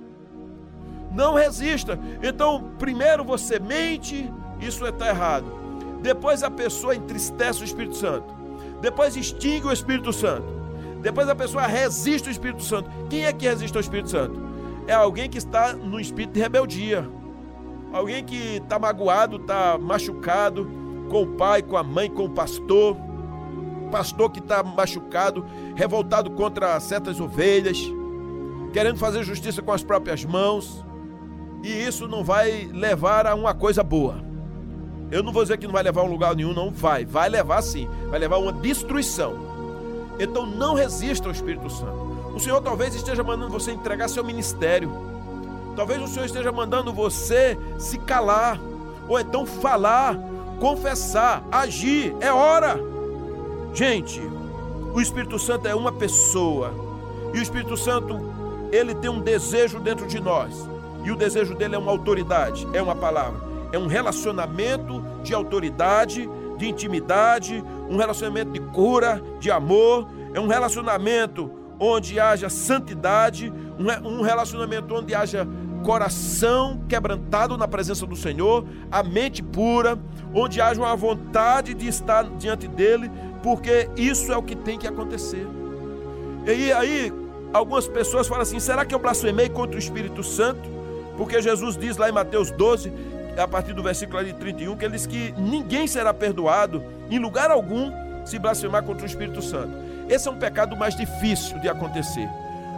Não 1.14 1.34
resista. 1.34 1.98
Então, 2.22 2.72
primeiro 2.78 3.24
você 3.24 3.58
mente, 3.58 4.32
isso 4.60 4.86
está 4.86 5.08
errado. 5.08 5.46
Depois 6.00 6.42
a 6.42 6.50
pessoa 6.50 6.94
entristece 6.94 7.62
o 7.62 7.64
Espírito 7.64 7.96
Santo. 7.96 8.34
Depois 8.80 9.16
extingue 9.16 9.66
o 9.66 9.72
Espírito 9.72 10.12
Santo. 10.12 10.46
Depois 11.00 11.28
a 11.28 11.34
pessoa 11.34 11.66
resiste 11.66 12.28
ao 12.28 12.32
Espírito 12.32 12.62
Santo. 12.62 12.90
Quem 13.08 13.26
é 13.26 13.32
que 13.32 13.46
resiste 13.46 13.76
ao 13.76 13.80
Espírito 13.80 14.10
Santo? 14.10 14.40
É 14.86 14.94
alguém 14.94 15.28
que 15.28 15.38
está 15.38 15.74
no 15.74 16.00
espírito 16.00 16.32
de 16.32 16.40
rebeldia. 16.40 17.08
Alguém 17.92 18.24
que 18.24 18.56
está 18.56 18.78
magoado, 18.78 19.36
está 19.36 19.78
machucado 19.78 20.68
com 21.08 21.22
o 21.22 21.26
pai, 21.36 21.62
com 21.62 21.76
a 21.76 21.82
mãe, 21.82 22.10
com 22.10 22.24
o 22.24 22.30
pastor. 22.30 22.96
Pastor 23.90 24.30
que 24.30 24.38
está 24.38 24.62
machucado, 24.62 25.44
revoltado 25.76 26.30
contra 26.30 26.80
certas 26.80 27.20
ovelhas, 27.20 27.78
querendo 28.72 28.98
fazer 28.98 29.22
justiça 29.22 29.60
com 29.60 29.70
as 29.70 29.84
próprias 29.84 30.24
mãos 30.24 30.82
e 31.62 31.86
isso 31.86 32.08
não 32.08 32.24
vai 32.24 32.68
levar 32.72 33.26
a 33.26 33.34
uma 33.34 33.54
coisa 33.54 33.82
boa. 33.82 34.16
Eu 35.10 35.22
não 35.22 35.32
vou 35.32 35.42
dizer 35.42 35.58
que 35.58 35.66
não 35.66 35.74
vai 35.74 35.82
levar 35.82 36.00
a 36.00 36.04
um 36.04 36.10
lugar 36.10 36.34
nenhum, 36.34 36.54
não 36.54 36.70
vai. 36.70 37.04
Vai 37.04 37.28
levar 37.28 37.62
sim, 37.62 37.88
vai 38.10 38.18
levar 38.18 38.36
a 38.36 38.38
uma 38.38 38.52
destruição. 38.52 39.34
Então 40.18 40.46
não 40.46 40.74
resista 40.74 41.28
ao 41.28 41.32
Espírito 41.32 41.68
Santo. 41.70 42.32
O 42.34 42.40
Senhor 42.40 42.60
talvez 42.62 42.94
esteja 42.94 43.22
mandando 43.22 43.52
você 43.52 43.72
entregar 43.72 44.08
seu 44.08 44.24
ministério. 44.24 44.90
Talvez 45.76 46.02
o 46.02 46.06
Senhor 46.06 46.24
esteja 46.24 46.50
mandando 46.50 46.92
você 46.92 47.58
se 47.78 47.98
calar, 47.98 48.58
ou 49.08 49.20
então 49.20 49.46
falar, 49.46 50.18
confessar, 50.58 51.42
agir. 51.50 52.14
É 52.20 52.32
hora. 52.32 52.78
Gente, 53.74 54.20
o 54.94 55.00
Espírito 55.00 55.38
Santo 55.38 55.68
é 55.68 55.74
uma 55.74 55.92
pessoa. 55.92 56.72
E 57.34 57.38
o 57.38 57.42
Espírito 57.42 57.76
Santo, 57.76 58.18
ele 58.70 58.94
tem 58.94 59.10
um 59.10 59.20
desejo 59.20 59.80
dentro 59.80 60.06
de 60.06 60.20
nós. 60.20 60.68
E 61.04 61.10
o 61.10 61.16
desejo 61.16 61.54
dele 61.54 61.74
é 61.74 61.78
uma 61.78 61.90
autoridade, 61.90 62.66
é 62.72 62.80
uma 62.80 62.94
palavra, 62.94 63.40
é 63.72 63.78
um 63.78 63.86
relacionamento 63.86 65.02
de 65.22 65.34
autoridade, 65.34 66.28
de 66.56 66.68
intimidade, 66.68 67.62
um 67.88 67.96
relacionamento 67.96 68.52
de 68.52 68.60
cura, 68.60 69.22
de 69.40 69.50
amor, 69.50 70.08
é 70.32 70.40
um 70.40 70.46
relacionamento 70.46 71.50
onde 71.78 72.20
haja 72.20 72.48
santidade, 72.48 73.52
um 74.04 74.22
relacionamento 74.22 74.94
onde 74.94 75.14
haja 75.14 75.46
coração 75.82 76.80
quebrantado 76.88 77.58
na 77.58 77.66
presença 77.66 78.06
do 78.06 78.14
Senhor, 78.14 78.64
a 78.90 79.02
mente 79.02 79.42
pura, 79.42 79.98
onde 80.32 80.60
haja 80.60 80.80
uma 80.80 80.94
vontade 80.94 81.74
de 81.74 81.88
estar 81.88 82.24
diante 82.38 82.68
dele, 82.68 83.10
porque 83.42 83.90
isso 83.96 84.32
é 84.32 84.36
o 84.36 84.42
que 84.42 84.54
tem 84.54 84.78
que 84.78 84.86
acontecer. 84.86 85.46
E 86.46 86.72
aí, 86.72 87.12
algumas 87.52 87.88
pessoas 87.88 88.26
falam 88.26 88.42
assim: 88.42 88.60
será 88.60 88.84
que 88.84 88.94
eu 88.94 88.98
blasfemei 88.98 89.48
contra 89.48 89.76
o 89.76 89.78
Espírito 89.78 90.22
Santo? 90.22 90.81
Porque 91.22 91.40
Jesus 91.40 91.76
diz 91.76 91.96
lá 91.96 92.08
em 92.08 92.12
Mateus 92.12 92.50
12, 92.50 92.92
a 93.38 93.46
partir 93.46 93.72
do 93.72 93.80
versículo 93.80 94.24
de 94.24 94.32
31, 94.32 94.76
que 94.76 94.84
ele 94.84 94.96
diz 94.96 95.06
que 95.06 95.32
ninguém 95.38 95.86
será 95.86 96.12
perdoado 96.12 96.82
em 97.08 97.16
lugar 97.16 97.48
algum 97.48 97.92
se 98.24 98.40
blasfemar 98.40 98.82
contra 98.82 99.04
o 99.04 99.06
Espírito 99.06 99.40
Santo. 99.40 99.70
Esse 100.08 100.26
é 100.26 100.32
um 100.32 100.36
pecado 100.36 100.76
mais 100.76 100.96
difícil 100.96 101.60
de 101.60 101.68
acontecer. 101.68 102.28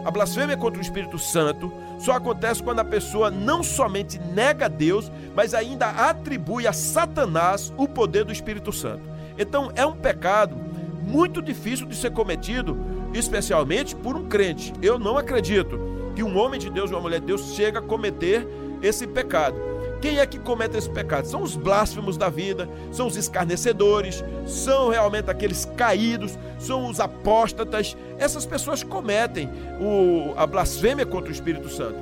A 0.05 0.11
blasfêmia 0.11 0.59
contra 0.59 0.79
o 0.79 0.83
Espírito 0.83 1.19
Santo 1.19 1.73
só 1.99 2.13
acontece 2.13 2.63
quando 2.63 2.81
a 2.81 2.85
pessoa 2.85 3.31
não 3.31 3.63
somente 3.63 4.19
nega 4.19 4.69
Deus, 4.69 5.11
mas 5.35 5.55
ainda 5.55 5.87
atribui 5.89 6.67
a 6.67 6.73
Satanás 6.75 7.73
o 7.79 7.89
poder 7.89 8.27
do 8.27 8.33
Espírito 8.33 8.75
Santo. 8.75 9.09
Então 9.39 9.73
é 9.75 9.87
um 9.87 9.97
pecado 9.97 10.55
muito 11.01 11.41
difícil 11.41 11.87
de 11.87 11.97
ser 11.97 12.11
cometido, 12.11 12.77
especialmente 13.15 13.97
por 13.97 14.15
um 14.15 14.29
crente. 14.29 14.71
Eu 14.83 14.99
não 14.99 15.17
acredito 15.17 15.94
que 16.15 16.23
um 16.23 16.37
homem 16.39 16.59
de 16.59 16.71
Deus, 16.71 16.91
uma 16.91 17.01
mulher 17.01 17.21
de 17.21 17.27
Deus, 17.27 17.55
chega 17.55 17.79
a 17.79 17.83
cometer 17.83 18.47
esse 18.83 19.07
pecado. 19.07 19.57
Quem 20.01 20.19
é 20.19 20.27
que 20.27 20.39
comete 20.39 20.77
esse 20.77 20.91
pecado? 20.91 21.27
São 21.27 21.43
os 21.43 21.57
blasfemos 21.57 22.19
da 22.19 22.29
vida, 22.29 22.69
são 22.93 23.07
os 23.07 23.17
escarnecedores, 23.17 24.23
são 24.47 24.91
realmente 24.91 25.31
aqueles 25.31 25.65
caídos, 25.65 26.39
são 26.59 26.91
os 26.91 27.01
apóstatas. 27.01 27.97
Essas 28.19 28.45
pessoas 28.45 28.83
cometem 28.83 29.49
o, 29.81 30.35
a 30.37 30.47
blasfêmia 30.47 31.07
contra 31.07 31.31
o 31.31 31.33
Espírito 31.33 31.71
Santo. 31.71 31.97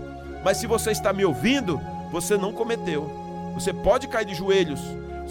Mas 0.44 0.56
se 0.56 0.66
você 0.66 0.90
está 0.90 1.12
me 1.12 1.24
ouvindo, 1.24 1.80
você 2.10 2.36
não 2.36 2.52
cometeu. 2.52 3.08
Você 3.54 3.72
pode 3.72 4.08
cair 4.08 4.26
de 4.26 4.34
joelhos, 4.34 4.80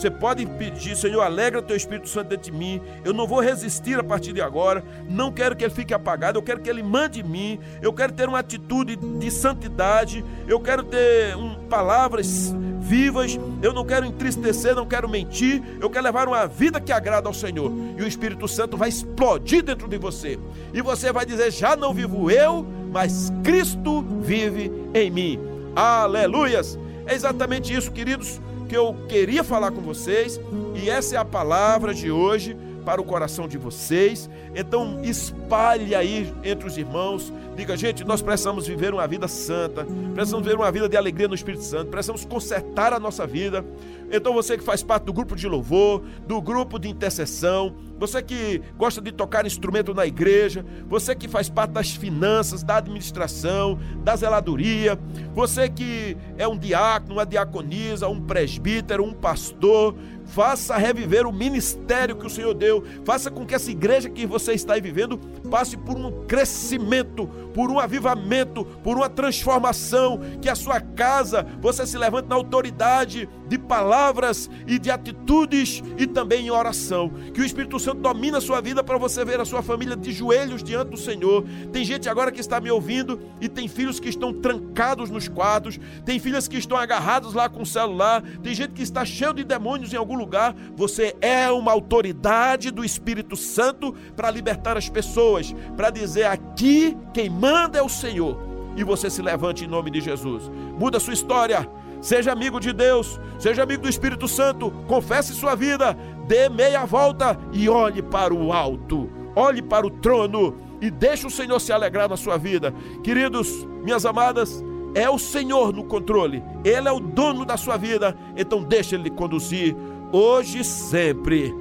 você 0.01 0.09
pode 0.09 0.47
pedir, 0.47 0.97
Senhor, 0.97 1.21
alegra 1.21 1.61
teu 1.61 1.75
Espírito 1.75 2.09
Santo 2.09 2.29
dentro 2.29 2.51
de 2.51 2.57
mim. 2.57 2.81
Eu 3.05 3.13
não 3.13 3.27
vou 3.27 3.39
resistir 3.39 3.99
a 3.99 4.03
partir 4.03 4.33
de 4.33 4.41
agora. 4.41 4.83
Não 5.07 5.31
quero 5.31 5.55
que 5.55 5.63
ele 5.63 5.73
fique 5.73 5.93
apagado. 5.93 6.39
Eu 6.39 6.41
quero 6.41 6.59
que 6.59 6.67
ele 6.67 6.81
mande 6.81 7.19
em 7.19 7.23
mim. 7.23 7.59
Eu 7.83 7.93
quero 7.93 8.11
ter 8.11 8.27
uma 8.27 8.39
atitude 8.39 8.95
de 8.95 9.29
santidade. 9.29 10.25
Eu 10.47 10.59
quero 10.59 10.83
ter 10.83 11.37
um, 11.37 11.53
palavras 11.69 12.51
vivas. 12.79 13.39
Eu 13.61 13.73
não 13.73 13.85
quero 13.85 14.07
entristecer, 14.07 14.75
não 14.75 14.87
quero 14.87 15.07
mentir. 15.07 15.61
Eu 15.79 15.87
quero 15.87 16.03
levar 16.03 16.27
uma 16.27 16.47
vida 16.47 16.81
que 16.81 16.91
agrada 16.91 17.29
ao 17.29 17.33
Senhor. 17.33 17.71
E 17.95 18.01
o 18.01 18.07
Espírito 18.07 18.47
Santo 18.47 18.75
vai 18.75 18.89
explodir 18.89 19.61
dentro 19.61 19.87
de 19.87 19.99
você. 19.99 20.39
E 20.73 20.81
você 20.81 21.13
vai 21.13 21.27
dizer: 21.27 21.51
já 21.51 21.75
não 21.75 21.93
vivo 21.93 22.31
eu, 22.31 22.65
mas 22.91 23.31
Cristo 23.43 24.01
vive 24.19 24.71
em 24.95 25.11
mim. 25.11 25.39
Aleluias! 25.75 26.79
É 27.05 27.13
exatamente 27.13 27.71
isso, 27.71 27.91
queridos 27.91 28.41
que 28.71 28.77
eu 28.77 28.95
queria 29.09 29.43
falar 29.43 29.69
com 29.71 29.81
vocês 29.81 30.39
e 30.81 30.89
essa 30.89 31.17
é 31.17 31.19
a 31.19 31.25
palavra 31.25 31.93
de 31.93 32.09
hoje 32.09 32.55
para 32.81 32.99
o 32.99 33.03
coração 33.03 33.47
de 33.47 33.57
vocês. 33.57 34.29
Então 34.55 35.01
espalhe 35.03 35.95
aí 35.95 36.33
entre 36.43 36.67
os 36.67 36.77
irmãos. 36.77 37.31
Diga, 37.55 37.77
gente, 37.77 38.03
nós 38.03 38.21
precisamos 38.21 38.67
viver 38.67 38.93
uma 38.93 39.07
vida 39.07 39.27
santa, 39.27 39.85
precisamos 40.13 40.45
viver 40.45 40.57
uma 40.57 40.71
vida 40.71 40.89
de 40.89 40.97
alegria 40.97 41.27
no 41.27 41.35
Espírito 41.35 41.63
Santo, 41.63 41.91
precisamos 41.91 42.25
consertar 42.25 42.93
a 42.93 42.99
nossa 42.99 43.27
vida. 43.27 43.63
Então 44.11 44.33
você 44.33 44.57
que 44.57 44.63
faz 44.63 44.83
parte 44.83 45.03
do 45.03 45.13
grupo 45.13 45.35
de 45.35 45.47
louvor, 45.47 46.01
do 46.27 46.41
grupo 46.41 46.77
de 46.77 46.89
intercessão, 46.89 47.73
você 47.97 48.21
que 48.21 48.61
gosta 48.77 48.99
de 48.99 49.11
tocar 49.11 49.45
instrumento 49.45 49.93
na 49.93 50.05
igreja, 50.05 50.65
você 50.89 51.15
que 51.15 51.27
faz 51.27 51.49
parte 51.49 51.71
das 51.71 51.91
finanças, 51.91 52.63
da 52.63 52.77
administração, 52.77 53.79
da 54.03 54.15
zeladoria, 54.15 54.99
você 55.33 55.69
que 55.69 56.17
é 56.37 56.47
um 56.47 56.57
diácono, 56.57 57.15
uma 57.15 57.25
diaconisa, 57.25 58.07
um 58.07 58.19
presbítero, 58.19 59.03
um 59.03 59.13
pastor, 59.13 59.95
faça 60.31 60.77
reviver 60.77 61.27
o 61.27 61.31
ministério 61.31 62.15
que 62.15 62.25
o 62.25 62.29
Senhor 62.29 62.53
deu, 62.53 62.83
faça 63.03 63.29
com 63.29 63.45
que 63.45 63.53
essa 63.53 63.69
igreja 63.69 64.09
que 64.09 64.25
você 64.25 64.53
está 64.53 64.75
vivendo 64.75 65.17
passe 65.49 65.75
por 65.75 65.97
um 65.97 66.25
crescimento, 66.25 67.27
por 67.53 67.69
um 67.69 67.77
avivamento, 67.77 68.63
por 68.63 68.95
uma 68.95 69.09
transformação, 69.09 70.19
que 70.41 70.49
a 70.49 70.55
sua 70.55 70.79
casa 70.79 71.45
você 71.59 71.85
se 71.85 71.97
levante 71.97 72.29
na 72.29 72.35
autoridade 72.35 73.27
de 73.47 73.57
palavras 73.57 74.49
e 74.65 74.79
de 74.79 74.89
atitudes 74.89 75.83
e 75.97 76.07
também 76.07 76.45
em 76.45 76.49
oração. 76.49 77.09
Que 77.33 77.41
o 77.41 77.45
Espírito 77.45 77.77
Santo 77.77 77.99
domine 77.99 78.37
a 78.37 78.41
sua 78.41 78.61
vida 78.61 78.81
para 78.81 78.97
você 78.97 79.25
ver 79.25 79.41
a 79.41 79.45
sua 79.45 79.61
família 79.61 79.97
de 79.97 80.13
joelhos 80.13 80.63
diante 80.63 80.91
do 80.91 80.97
Senhor. 80.97 81.43
Tem 81.73 81.83
gente 81.83 82.07
agora 82.07 82.31
que 82.31 82.39
está 82.39 82.61
me 82.61 82.71
ouvindo 82.71 83.19
e 83.41 83.49
tem 83.49 83.67
filhos 83.67 83.99
que 83.99 84.07
estão 84.07 84.31
trancados 84.31 85.09
nos 85.09 85.27
quartos, 85.27 85.77
tem 86.05 86.17
filhas 86.17 86.47
que 86.47 86.57
estão 86.57 86.77
agarrados 86.77 87.33
lá 87.33 87.49
com 87.49 87.63
o 87.63 87.65
celular, 87.65 88.23
tem 88.41 88.55
gente 88.55 88.71
que 88.71 88.81
está 88.81 89.03
cheio 89.03 89.33
de 89.33 89.43
demônios 89.43 89.91
em 89.91 89.97
algum 89.97 90.20
lugar. 90.21 90.55
Você 90.75 91.15
é 91.19 91.51
uma 91.51 91.71
autoridade 91.71 92.71
do 92.71 92.85
Espírito 92.85 93.35
Santo 93.35 93.93
para 94.15 94.31
libertar 94.31 94.77
as 94.77 94.87
pessoas, 94.87 95.53
para 95.75 95.89
dizer 95.89 96.25
aqui 96.25 96.97
quem 97.13 97.29
manda 97.29 97.77
é 97.77 97.81
o 97.81 97.89
Senhor. 97.89 98.37
E 98.77 98.83
você 98.83 99.09
se 99.09 99.21
levante 99.21 99.65
em 99.65 99.67
nome 99.67 99.91
de 99.91 99.99
Jesus. 99.99 100.49
Muda 100.79 100.99
sua 100.99 101.13
história 101.13 101.67
Seja 102.01 102.31
amigo 102.31 102.59
de 102.59 102.73
Deus, 102.73 103.19
seja 103.37 103.61
amigo 103.61 103.83
do 103.83 103.89
Espírito 103.89 104.27
Santo, 104.27 104.71
confesse 104.87 105.35
sua 105.35 105.53
vida, 105.53 105.95
dê 106.27 106.49
meia 106.49 106.83
volta 106.83 107.39
e 107.53 107.69
olhe 107.69 108.01
para 108.01 108.33
o 108.33 108.51
alto, 108.51 109.07
olhe 109.35 109.61
para 109.61 109.85
o 109.85 109.91
trono 109.91 110.57
e 110.81 110.89
deixe 110.89 111.27
o 111.27 111.29
Senhor 111.29 111.59
se 111.59 111.71
alegrar 111.71 112.09
na 112.09 112.17
sua 112.17 112.37
vida. 112.37 112.73
Queridos, 113.03 113.67
minhas 113.83 114.03
amadas, 114.03 114.63
é 114.95 115.07
o 115.07 115.19
Senhor 115.19 115.71
no 115.71 115.83
controle, 115.83 116.43
Ele 116.65 116.89
é 116.89 116.91
o 116.91 116.99
dono 116.99 117.45
da 117.45 117.55
sua 117.55 117.77
vida, 117.77 118.17
então 118.35 118.63
deixe 118.63 118.95
Ele 118.95 119.11
conduzir 119.11 119.75
hoje 120.11 120.59
e 120.59 120.63
sempre. 120.63 121.53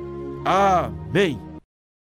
Amém. 0.45 1.50